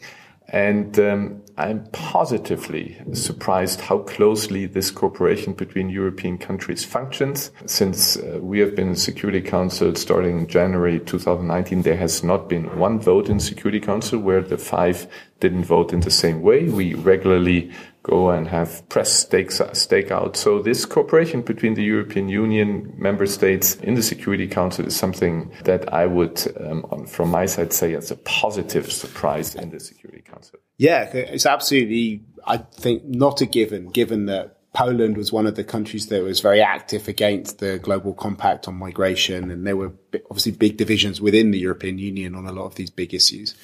And 0.48 0.98
um, 1.00 1.42
I'm 1.58 1.86
positively 1.92 3.02
surprised 3.14 3.82
how 3.82 4.00
closely 4.00 4.68
this 4.68 4.92
cooperation 4.92 5.54
between 5.54 5.90
European 5.90 6.38
countries 6.38 6.86
functions. 6.86 7.52
Since 7.66 8.18
uh, 8.18 8.40
we 8.42 8.60
have 8.60 8.76
been 8.76 8.90
in 8.90 8.96
Security 8.96 9.42
Council 9.42 9.96
starting 9.96 10.48
January 10.48 11.00
2019, 11.00 11.82
there 11.82 11.98
has 11.98 12.24
not 12.24 12.48
been 12.48 12.78
one 12.78 13.00
vote 13.00 13.28
in 13.28 13.40
Security 13.40 13.80
Council 13.80 14.20
where 14.20 14.42
the 14.42 14.58
five 14.58 15.08
didn't 15.40 15.66
vote 15.66 15.94
in 15.94 16.02
the 16.02 16.12
same 16.12 16.42
way. 16.42 16.70
We 16.70 16.94
regularly 16.94 17.72
go 18.06 18.30
and 18.30 18.48
have 18.48 18.88
press 18.88 19.12
stake 19.12 19.50
stakeout. 19.50 20.36
So 20.36 20.62
this 20.62 20.86
cooperation 20.86 21.42
between 21.42 21.74
the 21.74 21.84
European 21.84 22.30
Union 22.30 22.94
member 22.98 23.26
states 23.26 23.76
in 23.78 23.96
the 23.96 24.04
Security 24.04 24.48
Council 24.48 24.86
is 24.86 24.96
something 24.96 25.52
that 25.64 25.92
I 25.92 26.06
would, 26.06 26.40
um, 26.64 27.08
from 27.08 27.32
my 27.32 27.48
side, 27.48 27.74
say 27.74 27.96
as 27.96 28.12
a 28.12 28.16
positive 28.18 28.92
surprise 28.92 29.56
in 29.56 29.72
the 29.72 29.80
Security 29.80 30.22
Council. 30.22 30.60
Yeah, 30.78 31.04
it's 31.06 31.48
absolutely, 31.48 32.22
I 32.46 32.58
think, 32.58 33.06
not 33.06 33.42
a 33.42 33.48
given, 33.48 33.90
given 33.90 34.28
that 34.28 34.60
Poland 34.74 35.18
was 35.18 35.32
one 35.32 35.48
of 35.48 35.56
the 35.56 35.64
countries 35.64 36.08
that 36.08 36.22
was 36.22 36.42
very 36.42 36.62
active 36.62 37.08
against 37.08 37.58
the 37.58 37.80
global 37.80 38.14
compact 38.14 38.68
on 38.68 38.76
migration. 38.76 39.50
And 39.50 39.66
there 39.66 39.78
were 39.78 39.94
obviously 40.30 40.52
big 40.52 40.78
divisions 40.78 41.20
within 41.20 41.50
the 41.50 41.60
European 41.60 41.98
Union 41.98 42.36
on 42.36 42.46
a 42.46 42.52
lot 42.52 42.66
of 42.66 42.76
these 42.76 42.92
big 42.92 43.16
issues. 43.16 43.56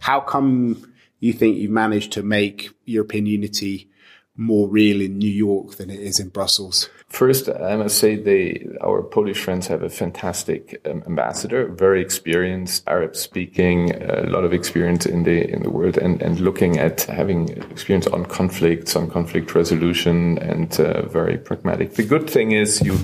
How 0.00 0.20
come 0.20 0.92
you 1.26 1.32
think 1.32 1.56
you've 1.56 1.70
managed 1.70 2.12
to 2.12 2.22
make 2.22 2.70
European 2.84 3.26
unity 3.26 3.90
more 4.36 4.68
real 4.68 5.00
in 5.00 5.18
New 5.18 5.30
York 5.30 5.76
than 5.76 5.90
it 5.90 5.98
is 5.98 6.20
in 6.20 6.28
Brussels? 6.28 6.90
First, 7.08 7.48
I 7.48 7.76
must 7.76 7.98
say 7.98 8.16
they, 8.16 8.66
our 8.80 9.02
Polish 9.02 9.42
friends 9.42 9.68
have 9.68 9.82
a 9.82 9.88
fantastic 9.88 10.80
um, 10.84 11.02
ambassador, 11.06 11.68
very 11.68 12.02
experienced, 12.02 12.86
Arab 12.86 13.16
speaking, 13.16 13.94
a 13.94 14.26
lot 14.26 14.44
of 14.44 14.52
experience 14.52 15.06
in 15.06 15.22
the 15.22 15.50
in 15.50 15.62
the 15.62 15.70
world, 15.70 15.96
and 15.96 16.20
and 16.20 16.40
looking 16.40 16.78
at 16.78 17.02
having 17.02 17.48
experience 17.70 18.06
on 18.08 18.26
conflicts, 18.26 18.96
on 18.96 19.08
conflict 19.08 19.54
resolution, 19.54 20.38
and 20.38 20.78
uh, 20.80 21.06
very 21.06 21.38
pragmatic. 21.38 21.94
The 21.94 22.04
good 22.04 22.28
thing 22.28 22.52
is 22.52 22.82
you 22.82 22.98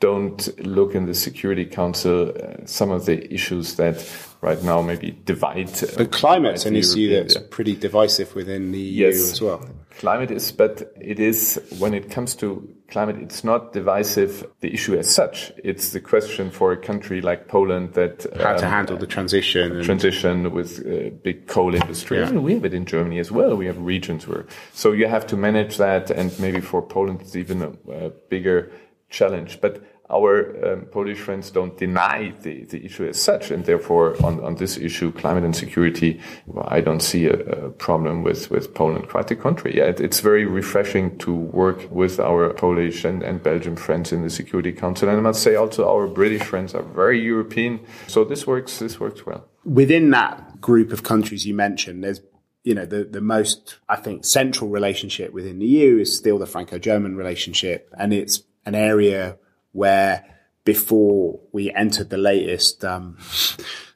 don't 0.00 0.64
look 0.64 0.94
in 0.94 1.06
the 1.06 1.14
Security 1.14 1.64
Council 1.64 2.30
uh, 2.30 2.66
some 2.66 2.90
of 2.90 3.06
the 3.06 3.32
issues 3.32 3.74
that 3.76 3.96
right 4.40 4.62
now 4.62 4.80
maybe 4.82 5.10
divide. 5.24 5.70
Uh, 5.82 5.86
but 5.96 6.12
climate's 6.12 6.66
an 6.66 6.76
issue 6.76 7.10
that's 7.10 7.34
yeah. 7.34 7.42
pretty 7.50 7.74
divisive 7.74 8.34
within 8.34 8.72
the 8.72 8.78
EU 8.78 9.08
as 9.08 9.40
well. 9.40 9.68
Climate 9.98 10.30
is, 10.30 10.52
but 10.52 10.92
it 11.00 11.18
is 11.18 11.60
when 11.80 11.92
it 11.92 12.08
comes 12.08 12.36
to 12.36 12.72
climate, 12.88 13.16
it's 13.16 13.42
not 13.42 13.72
divisive. 13.72 14.46
The 14.60 14.72
issue 14.72 14.96
as 14.96 15.12
such, 15.12 15.52
it's 15.64 15.90
the 15.90 15.98
question 15.98 16.52
for 16.52 16.70
a 16.70 16.76
country 16.76 17.20
like 17.20 17.48
Poland 17.48 17.94
that 17.94 18.24
how 18.40 18.52
um, 18.52 18.58
to 18.58 18.68
handle 18.68 18.96
the 18.96 19.08
transition, 19.08 19.82
transition 19.82 20.52
with 20.52 20.86
uh, 20.86 21.10
big 21.24 21.48
coal 21.48 21.74
industry. 21.74 22.20
Yeah. 22.20 22.30
we 22.30 22.54
have 22.54 22.64
it 22.64 22.74
in 22.74 22.84
Germany 22.84 23.18
as 23.18 23.32
well. 23.32 23.56
We 23.56 23.66
have 23.66 23.78
regions 23.80 24.28
where 24.28 24.46
so 24.72 24.92
you 24.92 25.08
have 25.08 25.26
to 25.28 25.36
manage 25.36 25.78
that, 25.78 26.10
and 26.12 26.38
maybe 26.38 26.60
for 26.60 26.80
Poland 26.80 27.22
it's 27.22 27.34
even 27.34 27.62
a, 27.62 27.72
a 27.92 28.10
bigger 28.10 28.70
challenge. 29.10 29.60
But 29.60 29.82
our 30.10 30.72
um, 30.72 30.80
Polish 30.86 31.18
friends 31.18 31.50
don't 31.50 31.76
deny 31.76 32.32
the, 32.42 32.64
the 32.64 32.84
issue 32.84 33.06
as 33.06 33.20
such, 33.20 33.50
and 33.50 33.64
therefore 33.64 34.16
on, 34.24 34.40
on 34.40 34.54
this 34.56 34.78
issue, 34.78 35.12
climate 35.12 35.44
and 35.44 35.54
security, 35.54 36.20
well, 36.46 36.66
I 36.68 36.80
don't 36.80 37.00
see 37.00 37.26
a, 37.26 37.34
a, 37.34 37.70
problem 37.70 38.22
with, 38.22 38.50
with 38.50 38.74
Poland. 38.74 39.08
Quite 39.08 39.28
the 39.28 39.36
contrary. 39.36 39.76
Yeah, 39.76 39.84
it, 39.84 40.00
it's 40.00 40.20
very 40.20 40.46
refreshing 40.46 41.18
to 41.18 41.34
work 41.34 41.90
with 41.90 42.18
our 42.18 42.52
Polish 42.54 43.04
and, 43.04 43.22
and 43.22 43.42
Belgian 43.42 43.76
friends 43.76 44.10
in 44.12 44.22
the 44.22 44.30
Security 44.30 44.72
Council, 44.72 45.08
and 45.08 45.18
I 45.18 45.20
must 45.20 45.42
say 45.42 45.54
also 45.54 45.88
our 45.88 46.06
British 46.06 46.42
friends 46.42 46.74
are 46.74 46.82
very 46.82 47.20
European. 47.20 47.80
So 48.06 48.24
this 48.24 48.46
works. 48.46 48.78
This 48.78 48.98
works 48.98 49.26
well. 49.26 49.46
Within 49.64 50.10
that 50.10 50.60
group 50.60 50.92
of 50.92 51.02
countries 51.02 51.46
you 51.46 51.54
mentioned, 51.54 52.02
there's 52.02 52.20
you 52.64 52.74
know, 52.74 52.84
the, 52.84 53.04
the 53.04 53.20
most, 53.20 53.78
I 53.88 53.96
think, 53.96 54.26
central 54.26 54.68
relationship 54.68 55.32
within 55.32 55.58
the 55.58 55.66
EU 55.66 55.98
is 55.98 56.14
still 56.14 56.38
the 56.38 56.46
Franco-German 56.46 57.16
relationship. 57.16 57.88
And 57.98 58.12
it's 58.12 58.42
an 58.66 58.74
area 58.74 59.38
where 59.78 60.24
before 60.64 61.40
we 61.52 61.72
entered 61.72 62.10
the 62.10 62.18
latest 62.18 62.84
um, 62.84 63.16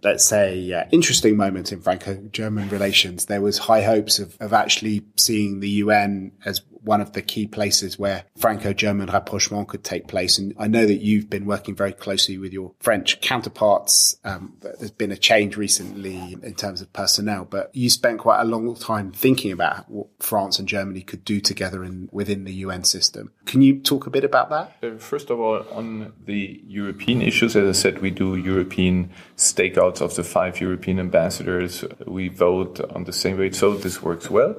let's 0.02 0.24
say, 0.24 0.72
uh, 0.72 0.84
interesting 0.90 1.36
moment 1.36 1.72
in 1.72 1.80
Franco-German 1.80 2.68
relations. 2.70 3.26
There 3.26 3.40
was 3.40 3.58
high 3.58 3.82
hopes 3.82 4.18
of, 4.18 4.36
of 4.40 4.52
actually 4.52 5.04
seeing 5.16 5.60
the 5.60 5.68
UN 5.68 6.32
as 6.44 6.62
one 6.82 7.00
of 7.00 7.12
the 7.12 7.22
key 7.22 7.46
places 7.46 7.98
where 7.98 8.24
Franco-German 8.36 9.08
rapprochement 9.08 9.68
could 9.68 9.84
take 9.84 10.08
place. 10.08 10.38
And 10.38 10.54
I 10.58 10.66
know 10.66 10.86
that 10.86 10.96
you've 10.96 11.30
been 11.30 11.46
working 11.46 11.74
very 11.74 11.92
closely 11.92 12.38
with 12.38 12.52
your 12.52 12.72
French 12.80 13.20
counterparts. 13.20 14.16
Um, 14.24 14.56
there's 14.60 14.90
been 14.90 15.12
a 15.12 15.16
change 15.16 15.56
recently 15.56 16.36
in 16.42 16.54
terms 16.54 16.80
of 16.80 16.92
personnel, 16.92 17.44
but 17.44 17.70
you 17.74 17.88
spent 17.88 18.18
quite 18.18 18.40
a 18.40 18.44
long 18.44 18.74
time 18.74 19.12
thinking 19.12 19.52
about 19.52 19.90
what 19.90 20.08
France 20.18 20.58
and 20.58 20.68
Germany 20.68 21.02
could 21.02 21.24
do 21.24 21.40
together 21.40 21.84
in, 21.84 22.08
within 22.12 22.44
the 22.44 22.52
UN 22.54 22.84
system. 22.84 23.32
Can 23.46 23.62
you 23.62 23.80
talk 23.80 24.06
a 24.06 24.10
bit 24.10 24.24
about 24.24 24.50
that? 24.50 24.76
Uh, 24.82 24.96
first 24.98 25.30
of 25.30 25.40
all, 25.40 25.64
on 25.72 26.12
the 26.24 26.62
European 26.66 27.22
issues, 27.22 27.56
as 27.56 27.68
I 27.68 27.80
said, 27.80 28.00
we 28.00 28.10
do 28.10 28.36
European 28.36 29.10
stakeouts 29.36 30.00
of 30.00 30.14
the 30.16 30.24
five 30.24 30.60
European 30.60 30.98
ambassadors. 30.98 31.84
We 32.06 32.28
vote 32.28 32.80
on 32.94 33.04
the 33.04 33.12
same 33.12 33.38
way, 33.38 33.50
so 33.50 33.74
this 33.74 34.02
works 34.02 34.30
well. 34.30 34.56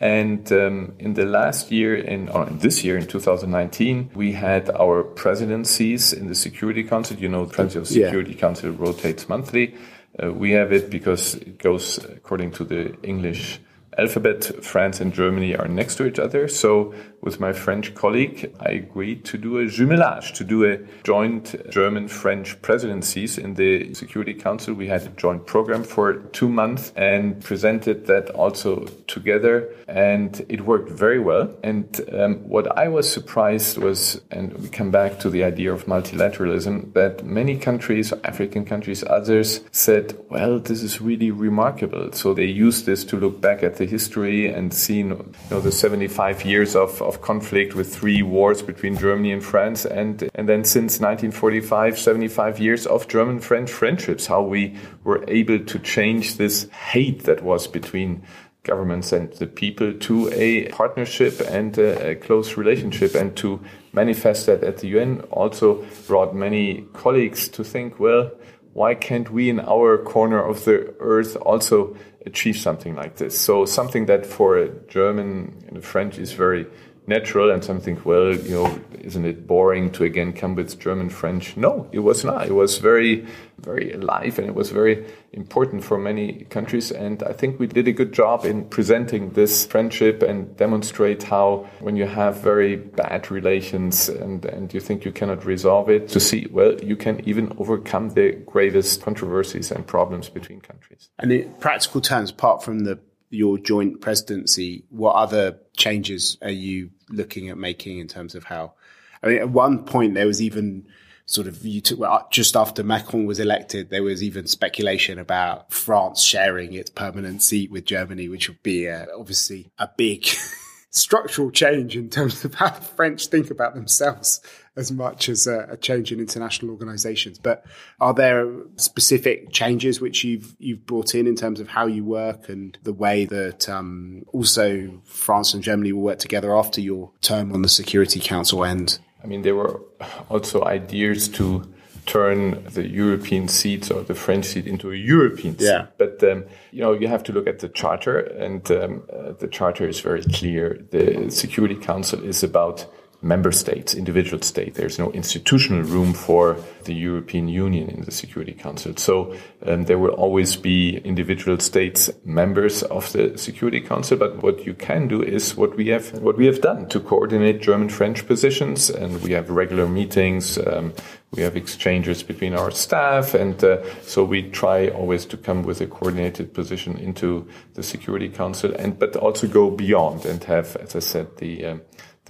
And 0.00 0.50
um, 0.50 0.94
in 0.98 1.12
the 1.12 1.26
last 1.26 1.70
year, 1.70 1.94
in, 1.94 2.30
or 2.30 2.46
in 2.46 2.58
this 2.58 2.82
year, 2.82 2.96
in 2.96 3.06
2019, 3.06 4.10
we 4.14 4.32
had 4.32 4.70
our 4.70 5.02
presidencies 5.02 6.14
in 6.14 6.26
the 6.26 6.34
Security 6.34 6.82
Council. 6.82 7.18
You 7.18 7.28
know, 7.28 7.44
the 7.44 7.52
Presidency 7.52 8.00
of 8.00 8.06
Security 8.06 8.32
yeah. 8.32 8.40
Council 8.40 8.70
rotates 8.70 9.28
monthly. 9.28 9.74
Uh, 10.22 10.32
we 10.32 10.52
have 10.52 10.72
it 10.72 10.90
because 10.90 11.34
it 11.34 11.58
goes 11.58 11.98
according 11.98 12.52
to 12.52 12.64
the 12.64 12.96
English 13.02 13.60
alphabet. 13.98 14.64
France 14.64 15.00
and 15.00 15.12
Germany 15.12 15.54
are 15.54 15.68
next 15.68 15.96
to 15.96 16.06
each 16.06 16.18
other. 16.18 16.48
So 16.48 16.94
with 17.22 17.38
my 17.38 17.52
French 17.52 17.94
colleague, 17.94 18.54
I 18.60 18.70
agreed 18.70 19.24
to 19.26 19.38
do 19.38 19.58
a 19.58 19.64
jumelage, 19.66 20.32
to 20.34 20.44
do 20.44 20.64
a 20.64 20.78
joint 21.04 21.54
German-French 21.70 22.62
presidencies 22.62 23.36
in 23.36 23.54
the 23.54 23.92
Security 23.94 24.32
Council. 24.32 24.74
We 24.74 24.88
had 24.88 25.02
a 25.02 25.08
joint 25.10 25.46
program 25.46 25.84
for 25.84 26.14
two 26.14 26.48
months 26.48 26.92
and 26.96 27.42
presented 27.42 28.06
that 28.06 28.30
also 28.30 28.86
together, 29.06 29.68
and 29.86 30.44
it 30.48 30.62
worked 30.62 30.90
very 30.90 31.18
well. 31.18 31.54
And 31.62 32.00
um, 32.12 32.36
what 32.48 32.78
I 32.78 32.88
was 32.88 33.10
surprised 33.10 33.76
was, 33.76 34.20
and 34.30 34.54
we 34.54 34.68
come 34.68 34.90
back 34.90 35.20
to 35.20 35.30
the 35.30 35.44
idea 35.44 35.72
of 35.72 35.84
multilateralism, 35.84 36.94
that 36.94 37.24
many 37.24 37.58
countries, 37.58 38.14
African 38.24 38.64
countries, 38.64 39.04
others 39.04 39.60
said, 39.72 40.16
well, 40.30 40.58
this 40.58 40.82
is 40.82 41.00
really 41.02 41.30
remarkable. 41.30 42.12
So 42.12 42.32
they 42.32 42.46
used 42.46 42.86
this 42.86 43.04
to 43.04 43.16
look 43.18 43.40
back 43.42 43.62
at 43.62 43.76
the 43.76 43.84
history 43.84 44.46
and 44.46 44.72
see 44.72 44.98
you 44.98 45.34
know, 45.50 45.60
the 45.60 45.72
75 45.72 46.44
years 46.44 46.74
of 46.74 47.02
of 47.09 47.09
conflict 47.18 47.74
with 47.74 47.94
three 47.94 48.22
wars 48.22 48.62
between 48.62 48.96
Germany 48.96 49.32
and 49.32 49.42
France, 49.42 49.84
and 49.84 50.30
and 50.34 50.48
then 50.48 50.64
since 50.64 51.00
1945, 51.00 51.98
75 51.98 52.58
years 52.60 52.86
of 52.86 53.08
German-French 53.08 53.70
friendships. 53.70 54.26
How 54.26 54.42
we 54.42 54.76
were 55.02 55.24
able 55.28 55.58
to 55.58 55.78
change 55.78 56.36
this 56.36 56.68
hate 56.70 57.24
that 57.24 57.42
was 57.42 57.66
between 57.66 58.22
governments 58.62 59.12
and 59.12 59.32
the 59.34 59.46
people 59.46 59.92
to 59.94 60.30
a 60.32 60.68
partnership 60.68 61.40
and 61.48 61.78
a, 61.78 62.10
a, 62.10 62.14
close 62.14 62.56
relationship 62.56 63.14
and 63.14 63.34
to 63.36 63.58
manifest 63.92 64.46
that 64.46 64.62
at 64.62 64.78
the 64.78 64.88
UN 64.88 65.20
also 65.30 65.84
brought 66.06 66.34
many 66.34 66.84
colleagues 66.92 67.48
to 67.48 67.64
think, 67.64 67.98
well, 67.98 68.30
why 68.72 68.94
can't 68.94 69.30
we 69.30 69.48
in 69.50 69.60
our 69.60 69.98
corner 69.98 70.42
of 70.42 70.64
the 70.64 70.94
earth 71.00 71.36
also 71.36 71.96
achieve 72.26 72.56
something 72.56 72.94
like 72.94 73.16
this? 73.16 73.38
So 73.38 73.64
something 73.64 74.06
that 74.06 74.26
for 74.26 74.58
a 74.58 74.68
German 74.88 75.64
and 75.66 75.78
a 75.78 75.82
French 75.82 76.18
is 76.18 76.32
very 76.32 76.66
natural 77.06 77.50
and 77.50 77.64
some 77.64 77.80
think, 77.80 78.04
well, 78.06 78.34
you 78.34 78.54
know, 78.54 78.80
isn't 79.00 79.24
it 79.24 79.46
boring 79.46 79.90
to 79.92 80.04
again 80.04 80.32
come 80.32 80.54
with 80.54 80.78
German, 80.78 81.10
French? 81.10 81.56
No, 81.56 81.88
it 81.92 82.00
was 82.00 82.24
not. 82.24 82.46
It 82.46 82.52
was 82.52 82.78
very, 82.78 83.26
very 83.58 83.92
alive 83.92 84.38
and 84.38 84.46
it 84.46 84.54
was 84.54 84.70
very 84.70 85.04
important 85.32 85.82
for 85.84 85.98
many 85.98 86.44
countries. 86.50 86.90
And 86.90 87.22
I 87.22 87.32
think 87.32 87.58
we 87.58 87.66
did 87.66 87.88
a 87.88 87.92
good 87.92 88.12
job 88.12 88.44
in 88.44 88.64
presenting 88.64 89.30
this 89.30 89.66
friendship 89.66 90.22
and 90.22 90.56
demonstrate 90.56 91.24
how 91.24 91.68
when 91.80 91.96
you 91.96 92.06
have 92.06 92.40
very 92.40 92.76
bad 92.76 93.30
relations 93.30 94.08
and, 94.08 94.44
and 94.44 94.72
you 94.72 94.80
think 94.80 95.04
you 95.04 95.12
cannot 95.12 95.44
resolve 95.44 95.90
it, 95.90 96.08
to 96.08 96.20
see, 96.20 96.46
well, 96.50 96.74
you 96.80 96.96
can 96.96 97.26
even 97.28 97.54
overcome 97.58 98.10
the 98.10 98.32
gravest 98.46 99.02
controversies 99.02 99.70
and 99.70 99.86
problems 99.86 100.28
between 100.28 100.60
countries. 100.60 101.10
And 101.18 101.32
in 101.32 101.52
practical 101.54 102.00
terms, 102.00 102.30
apart 102.30 102.62
from 102.62 102.80
the 102.80 102.98
your 103.30 103.58
joint 103.58 104.00
presidency, 104.00 104.84
what 104.90 105.14
other 105.14 105.58
changes 105.76 106.36
are 106.42 106.50
you 106.50 106.90
looking 107.08 107.48
at 107.48 107.56
making 107.56 107.98
in 107.98 108.08
terms 108.08 108.34
of 108.34 108.44
how? 108.44 108.74
I 109.22 109.28
mean, 109.28 109.38
at 109.38 109.50
one 109.50 109.84
point 109.84 110.14
there 110.14 110.26
was 110.26 110.42
even 110.42 110.86
sort 111.26 111.46
of 111.46 111.64
you 111.64 111.80
took 111.80 112.00
well, 112.00 112.26
just 112.30 112.56
after 112.56 112.82
Macron 112.82 113.24
was 113.24 113.38
elected, 113.38 113.88
there 113.88 114.02
was 114.02 114.22
even 114.22 114.46
speculation 114.46 115.18
about 115.18 115.72
France 115.72 116.22
sharing 116.22 116.74
its 116.74 116.90
permanent 116.90 117.42
seat 117.42 117.70
with 117.70 117.84
Germany, 117.84 118.28
which 118.28 118.48
would 118.48 118.62
be 118.62 118.88
uh, 118.88 119.06
obviously 119.16 119.70
a 119.78 119.88
big 119.96 120.26
structural 120.90 121.50
change 121.50 121.96
in 121.96 122.10
terms 122.10 122.44
of 122.44 122.54
how 122.54 122.68
the 122.68 122.80
French 122.80 123.28
think 123.28 123.50
about 123.50 123.74
themselves 123.74 124.40
as 124.76 124.92
much 124.92 125.28
as 125.28 125.46
a, 125.46 125.66
a, 125.70 125.76
change 125.76 126.12
in 126.12 126.20
international 126.20 126.70
organizations. 126.70 127.38
But 127.38 127.64
are 128.00 128.14
there 128.14 128.48
specific 128.76 129.52
changes 129.52 130.00
which 130.00 130.22
you've 130.24 130.54
you've 130.58 130.86
brought 130.86 131.14
in 131.14 131.26
in 131.26 131.34
terms 131.34 131.60
of 131.60 131.68
how 131.68 131.86
you 131.86 132.04
work 132.04 132.48
and 132.48 132.76
the 132.82 132.92
way 132.92 133.24
that 133.26 133.68
um, 133.68 134.24
also 134.32 135.00
France 135.04 135.54
and 135.54 135.62
Germany 135.62 135.92
will 135.92 136.02
work 136.02 136.18
together 136.18 136.56
after 136.56 136.80
your 136.80 137.10
term 137.20 137.52
on 137.52 137.62
the 137.62 137.68
Security 137.68 138.20
Council 138.20 138.64
ends? 138.64 139.00
I 139.22 139.26
mean, 139.26 139.42
there 139.42 139.54
were 139.54 139.80
also 140.28 140.64
ideas 140.64 141.28
to 141.30 141.62
turn 142.06 142.64
the 142.64 142.86
European 142.86 143.48
seats 143.48 143.90
or 143.90 144.02
the 144.02 144.14
French 144.14 144.46
seat 144.46 144.66
into 144.66 144.90
a 144.90 144.96
European 144.96 145.58
seat. 145.58 145.66
Yeah. 145.66 145.86
But 145.98 146.22
um, 146.22 146.44
you 146.72 146.80
know, 146.80 146.92
you 146.92 147.08
have 147.08 147.22
to 147.24 147.32
look 147.32 147.46
at 147.46 147.58
the 147.58 147.68
charter, 147.68 148.18
and 148.18 148.70
um, 148.70 149.02
uh, 149.12 149.32
the 149.32 149.48
charter 149.48 149.88
is 149.88 150.00
very 150.00 150.22
clear. 150.22 150.80
The 150.90 151.30
Security 151.30 151.76
Council 151.76 152.22
is 152.24 152.42
about 152.42 152.86
member 153.22 153.52
states, 153.52 153.94
individual 153.94 154.42
states. 154.42 154.76
There's 154.76 154.98
no 154.98 155.12
institutional 155.12 155.82
room 155.82 156.14
for 156.14 156.56
the 156.84 156.94
European 156.94 157.48
Union 157.48 157.90
in 157.90 158.02
the 158.02 158.10
Security 158.10 158.52
Council. 158.52 158.94
So 158.96 159.36
um, 159.66 159.84
there 159.84 159.98
will 159.98 160.12
always 160.12 160.56
be 160.56 160.96
individual 160.98 161.58
states 161.58 162.10
members 162.24 162.82
of 162.84 163.12
the 163.12 163.36
Security 163.36 163.80
Council. 163.80 164.16
But 164.16 164.42
what 164.42 164.64
you 164.64 164.74
can 164.74 165.06
do 165.08 165.22
is 165.22 165.56
what 165.56 165.76
we 165.76 165.88
have 165.88 166.12
what 166.20 166.36
we 166.36 166.46
have 166.46 166.60
done 166.60 166.88
to 166.88 167.00
coordinate 167.00 167.60
German-French 167.60 168.26
positions, 168.26 168.88
and 168.88 169.22
we 169.22 169.32
have 169.32 169.50
regular 169.50 169.86
meetings. 169.86 170.58
Um, 170.58 170.94
we 171.32 171.42
have 171.42 171.56
exchanges 171.56 172.24
between 172.24 172.54
our 172.54 172.72
staff, 172.72 173.34
and 173.34 173.62
uh, 173.62 173.84
so 174.02 174.24
we 174.24 174.50
try 174.50 174.88
always 174.88 175.24
to 175.26 175.36
come 175.36 175.62
with 175.62 175.80
a 175.80 175.86
coordinated 175.86 176.52
position 176.54 176.96
into 176.96 177.46
the 177.74 177.82
Security 177.82 178.28
Council, 178.28 178.74
and 178.74 178.98
but 178.98 179.14
also 179.14 179.46
go 179.46 179.70
beyond 179.70 180.24
and 180.24 180.42
have, 180.44 180.76
as 180.76 180.96
I 180.96 181.00
said, 181.00 181.36
the 181.36 181.66
um, 181.66 181.80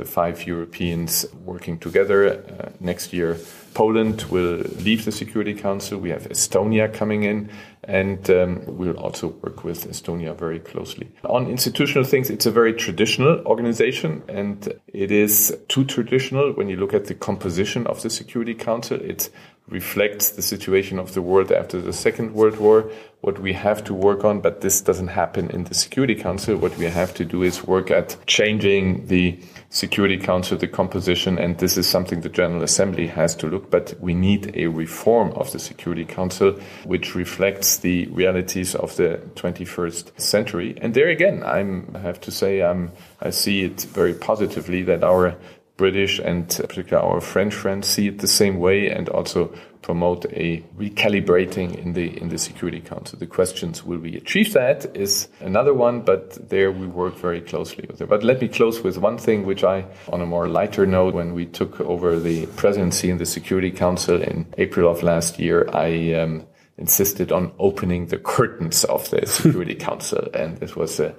the 0.00 0.06
five 0.06 0.46
Europeans 0.46 1.26
working 1.44 1.78
together. 1.78 2.18
Uh, 2.26 2.70
next 2.80 3.12
year, 3.12 3.36
Poland 3.74 4.22
will 4.30 4.56
leave 4.86 5.04
the 5.04 5.12
Security 5.12 5.54
Council. 5.54 5.98
We 5.98 6.10
have 6.10 6.28
Estonia 6.28 6.92
coming 6.92 7.22
in, 7.22 7.50
and 7.84 8.28
um, 8.30 8.62
we'll 8.66 8.98
also 8.98 9.28
work 9.42 9.62
with 9.62 9.86
Estonia 9.88 10.36
very 10.36 10.58
closely. 10.58 11.06
On 11.24 11.46
institutional 11.46 12.04
things, 12.04 12.30
it's 12.30 12.46
a 12.46 12.50
very 12.50 12.72
traditional 12.72 13.44
organization, 13.46 14.22
and 14.28 14.72
it 14.88 15.10
is 15.10 15.56
too 15.68 15.84
traditional 15.84 16.52
when 16.52 16.68
you 16.68 16.76
look 16.76 16.94
at 16.94 17.04
the 17.04 17.14
composition 17.14 17.86
of 17.86 18.02
the 18.02 18.10
Security 18.10 18.54
Council. 18.54 18.98
It 19.00 19.30
reflects 19.68 20.30
the 20.30 20.42
situation 20.42 20.98
of 20.98 21.14
the 21.14 21.22
world 21.22 21.52
after 21.52 21.80
the 21.80 21.92
Second 21.92 22.34
World 22.34 22.58
War, 22.58 22.90
what 23.20 23.38
we 23.38 23.52
have 23.52 23.84
to 23.84 23.94
work 23.94 24.24
on, 24.24 24.40
but 24.40 24.60
this 24.60 24.80
doesn't 24.80 25.08
happen 25.08 25.48
in 25.50 25.64
the 25.64 25.74
Security 25.74 26.16
Council. 26.16 26.56
What 26.56 26.76
we 26.76 26.86
have 26.86 27.14
to 27.14 27.24
do 27.24 27.42
is 27.42 27.64
work 27.64 27.90
at 27.90 28.16
changing 28.26 29.06
the 29.06 29.38
Security 29.72 30.18
Council, 30.18 30.58
the 30.58 30.66
composition, 30.66 31.38
and 31.38 31.58
this 31.58 31.78
is 31.78 31.88
something 31.88 32.22
the 32.22 32.28
General 32.28 32.64
Assembly 32.64 33.06
has 33.06 33.36
to 33.36 33.46
look, 33.46 33.70
but 33.70 33.94
we 34.00 34.14
need 34.14 34.52
a 34.56 34.66
reform 34.66 35.30
of 35.34 35.52
the 35.52 35.60
Security 35.60 36.04
Council 36.04 36.58
which 36.84 37.14
reflects 37.14 37.76
the 37.76 38.06
realities 38.08 38.74
of 38.74 38.96
the 38.96 39.20
21st 39.36 40.20
century. 40.20 40.76
And 40.80 40.92
there 40.94 41.08
again, 41.08 41.44
I'm, 41.44 41.92
I 41.94 42.00
have 42.00 42.20
to 42.22 42.32
say, 42.32 42.62
I'm, 42.62 42.90
I 43.20 43.30
see 43.30 43.62
it 43.62 43.82
very 43.82 44.12
positively 44.12 44.82
that 44.82 45.04
our 45.04 45.36
British 45.80 46.18
and 46.18 46.46
particularly 46.48 47.08
our 47.08 47.22
French 47.22 47.54
friends 47.54 47.88
see 47.88 48.08
it 48.08 48.18
the 48.18 48.28
same 48.28 48.58
way 48.58 48.90
and 48.90 49.08
also 49.08 49.50
promote 49.80 50.26
a 50.26 50.62
recalibrating 50.76 51.68
in 51.82 51.94
the 51.94 52.06
in 52.20 52.28
the 52.28 52.36
Security 52.38 52.80
Council. 52.80 53.18
The 53.18 53.26
questions 53.26 53.82
will 53.82 53.98
we 53.98 54.14
achieve 54.14 54.52
that 54.52 54.78
is 54.94 55.28
another 55.40 55.72
one, 55.72 56.02
but 56.02 56.50
there 56.50 56.70
we 56.70 56.86
work 56.86 57.16
very 57.16 57.40
closely 57.40 57.84
with 57.88 57.98
it. 58.02 58.08
But 58.08 58.22
let 58.22 58.42
me 58.42 58.48
close 58.48 58.82
with 58.84 58.98
one 58.98 59.16
thing 59.16 59.46
which 59.46 59.64
I, 59.64 59.86
on 60.12 60.20
a 60.20 60.26
more 60.26 60.48
lighter 60.48 60.86
note, 60.86 61.14
when 61.14 61.32
we 61.32 61.46
took 61.46 61.80
over 61.80 62.20
the 62.20 62.46
presidency 62.62 63.08
in 63.08 63.18
the 63.18 63.26
Security 63.26 63.70
Council 63.70 64.20
in 64.20 64.46
April 64.58 64.86
of 64.90 65.02
last 65.02 65.38
year, 65.38 65.66
I 65.72 66.12
um, 66.12 66.46
insisted 66.76 67.32
on 67.32 67.52
opening 67.58 68.06
the 68.06 68.18
curtains 68.18 68.84
of 68.84 69.08
the 69.10 69.26
Security 69.26 69.74
Council, 69.88 70.28
and 70.34 70.58
this 70.58 70.76
was 70.76 71.00
a 71.00 71.14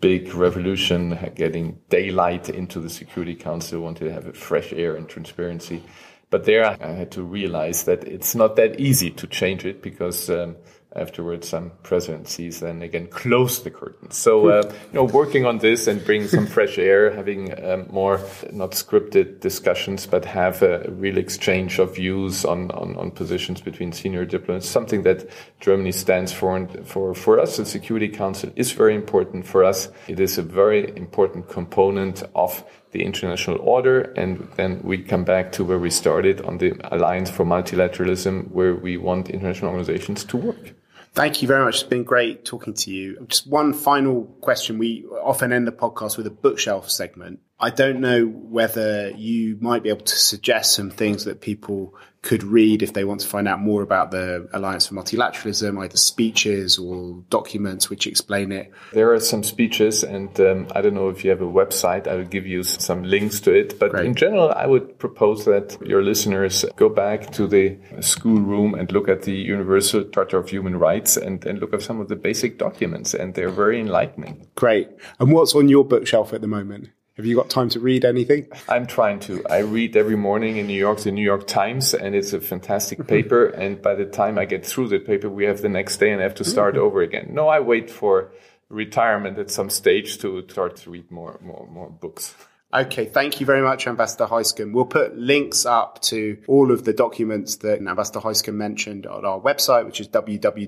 big 0.00 0.34
revolution, 0.34 1.18
getting 1.34 1.78
daylight 1.88 2.48
into 2.48 2.80
the 2.80 2.90
Security 2.90 3.34
Council, 3.34 3.80
wanted 3.80 4.04
to 4.04 4.12
have 4.12 4.26
a 4.26 4.32
fresh 4.32 4.72
air 4.72 4.96
and 4.96 5.08
transparency. 5.08 5.82
But 6.28 6.44
there 6.44 6.64
I 6.66 6.92
had 6.92 7.12
to 7.12 7.22
realize 7.22 7.84
that 7.84 8.04
it's 8.04 8.34
not 8.34 8.56
that 8.56 8.80
easy 8.80 9.10
to 9.10 9.26
change 9.26 9.64
it 9.64 9.82
because 9.82 10.28
um, 10.28 10.56
afterwards 10.94 11.48
some 11.48 11.72
presidencies 11.82 12.60
then 12.60 12.82
again 12.82 13.06
close 13.08 13.62
the 13.62 13.70
curtains. 13.70 14.16
So, 14.16 14.48
uh, 14.48 14.72
you 14.92 14.94
know, 14.94 15.04
working 15.04 15.44
on 15.44 15.58
this 15.58 15.86
and 15.86 16.04
bring 16.04 16.26
some 16.26 16.46
fresh 16.46 16.78
air, 16.78 17.10
having 17.10 17.52
um, 17.64 17.86
more 17.90 18.20
not 18.52 18.70
scripted 18.72 19.40
discussions, 19.40 20.06
but 20.06 20.24
have 20.24 20.62
a 20.62 20.88
real 20.90 21.18
exchange 21.18 21.78
of 21.78 21.96
views 21.96 22.44
on, 22.44 22.70
on, 22.70 22.96
on 22.96 23.10
positions 23.10 23.60
between 23.60 23.92
senior 23.92 24.24
diplomats, 24.24 24.68
something 24.68 25.02
that 25.02 25.28
Germany 25.60 25.92
stands 25.92 26.32
for. 26.32 26.56
And 26.56 26.86
for, 26.86 27.14
for 27.14 27.40
us, 27.40 27.56
the 27.56 27.66
Security 27.66 28.08
Council 28.08 28.50
is 28.56 28.72
very 28.72 28.94
important 28.94 29.46
for 29.46 29.64
us. 29.64 29.88
It 30.08 30.20
is 30.20 30.38
a 30.38 30.42
very 30.42 30.96
important 30.96 31.48
component 31.48 32.22
of 32.34 32.64
the 32.96 33.04
international 33.04 33.58
order. 33.60 34.00
And 34.16 34.48
then 34.56 34.80
we 34.82 34.98
come 34.98 35.24
back 35.24 35.52
to 35.52 35.64
where 35.64 35.78
we 35.78 35.90
started 35.90 36.40
on 36.42 36.58
the 36.58 36.74
Alliance 36.94 37.30
for 37.30 37.44
Multilateralism, 37.44 38.50
where 38.50 38.74
we 38.74 38.96
want 38.96 39.30
international 39.30 39.70
organizations 39.70 40.24
to 40.24 40.36
work. 40.36 40.74
Thank 41.12 41.40
you 41.40 41.48
very 41.48 41.64
much. 41.64 41.76
It's 41.76 41.84
been 41.84 42.04
great 42.04 42.44
talking 42.44 42.74
to 42.74 42.90
you. 42.90 43.26
Just 43.26 43.46
one 43.46 43.72
final 43.72 44.24
question. 44.40 44.78
We 44.78 45.06
often 45.22 45.52
end 45.52 45.66
the 45.66 45.72
podcast 45.72 46.16
with 46.16 46.26
a 46.26 46.30
bookshelf 46.30 46.90
segment. 46.90 47.40
I 47.58 47.70
don't 47.70 48.00
know 48.00 48.26
whether 48.26 49.10
you 49.10 49.56
might 49.60 49.82
be 49.82 49.88
able 49.88 50.04
to 50.04 50.18
suggest 50.18 50.74
some 50.74 50.90
things 50.90 51.24
that 51.24 51.40
people 51.40 51.94
could 52.20 52.42
read 52.42 52.82
if 52.82 52.92
they 52.92 53.04
want 53.04 53.20
to 53.20 53.26
find 53.26 53.46
out 53.46 53.60
more 53.60 53.82
about 53.82 54.10
the 54.10 54.48
Alliance 54.52 54.88
for 54.88 54.94
Multilateralism, 54.94 55.80
either 55.80 55.96
speeches 55.96 56.76
or 56.76 57.22
documents 57.30 57.88
which 57.88 58.06
explain 58.06 58.50
it. 58.50 58.72
There 58.92 59.12
are 59.12 59.20
some 59.20 59.44
speeches, 59.44 60.02
and 60.02 60.38
um, 60.40 60.66
I 60.72 60.82
don't 60.82 60.94
know 60.94 61.08
if 61.08 61.24
you 61.24 61.30
have 61.30 61.40
a 61.40 61.46
website. 61.46 62.08
I 62.08 62.16
will 62.16 62.24
give 62.24 62.44
you 62.44 62.64
some 62.64 63.04
links 63.04 63.38
to 63.42 63.52
it. 63.52 63.78
But 63.78 63.92
Great. 63.92 64.06
in 64.06 64.16
general, 64.16 64.50
I 64.50 64.66
would 64.66 64.98
propose 64.98 65.44
that 65.44 65.78
your 65.86 66.02
listeners 66.02 66.64
go 66.74 66.88
back 66.88 67.30
to 67.32 67.46
the 67.46 67.78
schoolroom 68.00 68.74
and 68.74 68.90
look 68.90 69.08
at 69.08 69.22
the 69.22 69.32
Universal 69.36 70.08
Charter 70.10 70.38
of 70.38 70.50
Human 70.50 70.76
Rights 70.76 71.16
and, 71.16 71.46
and 71.46 71.60
look 71.60 71.72
at 71.72 71.82
some 71.82 72.00
of 72.00 72.08
the 72.08 72.16
basic 72.16 72.58
documents, 72.58 73.14
and 73.14 73.34
they're 73.34 73.48
very 73.48 73.80
enlightening. 73.80 74.48
Great. 74.56 74.88
And 75.20 75.32
what's 75.32 75.54
on 75.54 75.68
your 75.68 75.84
bookshelf 75.84 76.32
at 76.32 76.40
the 76.40 76.48
moment? 76.48 76.90
Have 77.16 77.24
you 77.24 77.34
got 77.34 77.48
time 77.48 77.70
to 77.70 77.80
read 77.80 78.04
anything? 78.04 78.46
I'm 78.68 78.86
trying 78.86 79.20
to. 79.20 79.42
I 79.48 79.60
read 79.60 79.96
every 79.96 80.16
morning 80.16 80.58
in 80.58 80.66
New 80.66 80.78
York 80.78 81.00
the 81.00 81.10
New 81.10 81.24
York 81.24 81.46
Times, 81.46 81.94
and 81.94 82.14
it's 82.14 82.34
a 82.34 82.42
fantastic 82.42 83.06
paper. 83.08 83.46
and 83.46 83.80
by 83.80 83.94
the 83.94 84.04
time 84.04 84.38
I 84.38 84.44
get 84.44 84.66
through 84.66 84.88
the 84.88 84.98
paper, 84.98 85.30
we 85.30 85.46
have 85.46 85.62
the 85.62 85.70
next 85.70 85.96
day 85.96 86.10
and 86.10 86.20
I 86.20 86.24
have 86.24 86.34
to 86.34 86.44
start 86.44 86.74
mm-hmm. 86.74 86.84
over 86.84 87.00
again. 87.00 87.30
No, 87.32 87.48
I 87.48 87.60
wait 87.60 87.90
for 87.90 88.32
retirement 88.68 89.38
at 89.38 89.50
some 89.50 89.70
stage 89.70 90.18
to 90.18 90.46
start 90.50 90.76
to 90.76 90.90
read 90.90 91.10
more, 91.10 91.40
more, 91.42 91.66
more 91.70 91.88
books. 91.88 92.34
Okay, 92.74 93.06
thank 93.06 93.40
you 93.40 93.46
very 93.46 93.62
much, 93.62 93.86
Ambassador 93.86 94.26
Heusgen. 94.26 94.72
We'll 94.72 94.84
put 94.84 95.16
links 95.16 95.64
up 95.64 96.02
to 96.02 96.36
all 96.46 96.70
of 96.70 96.84
the 96.84 96.92
documents 96.92 97.56
that 97.56 97.78
Ambassador 97.78 98.20
Heusgen 98.20 98.56
mentioned 98.56 99.06
on 99.06 99.24
our 99.24 99.40
website, 99.40 99.86
which 99.86 100.00
is 100.00 100.08
www.ecfr.eu 100.08 100.60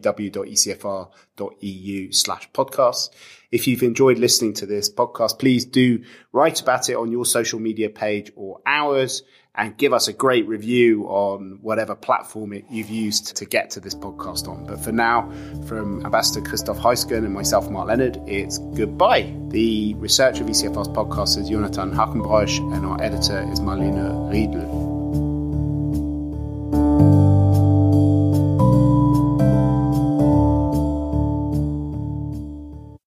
slash 2.12 2.50
podcast. 2.52 3.11
If 3.50 3.66
you've 3.66 3.82
enjoyed 3.82 4.18
listening 4.18 4.54
to 4.54 4.66
this 4.66 4.92
podcast, 4.92 5.38
please 5.38 5.64
do 5.64 6.04
write 6.32 6.61
about 6.61 6.90
it 6.90 6.96
on 6.96 7.11
your 7.11 7.24
social 7.24 7.58
media 7.58 7.88
page 7.88 8.30
or 8.37 8.61
ours 8.66 9.22
and 9.54 9.76
give 9.76 9.92
us 9.92 10.06
a 10.06 10.12
great 10.12 10.46
review 10.46 11.04
on 11.04 11.58
whatever 11.62 11.96
platform 11.96 12.52
it, 12.52 12.64
you've 12.70 12.90
used 12.90 13.37
to 13.37 13.44
get 13.44 13.70
to 13.70 13.80
this 13.80 13.94
podcast 13.94 14.46
on. 14.48 14.66
But 14.66 14.80
for 14.80 14.92
now, 14.92 15.32
from 15.66 16.04
Ambassador 16.04 16.46
Christoph 16.46 16.78
Heusgen 16.78 17.24
and 17.24 17.34
myself, 17.34 17.68
Mark 17.68 17.88
Leonard, 17.88 18.20
it's 18.26 18.58
goodbye. 18.58 19.34
The 19.48 19.94
researcher 19.94 20.44
of 20.44 20.50
ECFR's 20.50 20.88
podcast 20.88 21.38
is 21.38 21.48
Jonathan 21.48 21.90
Hackenbroich 21.90 22.58
and 22.76 22.87
our 22.87 23.02
editor 23.02 23.50
is 23.50 23.61
Marlene 23.61 24.30
Riedel. 24.30 24.88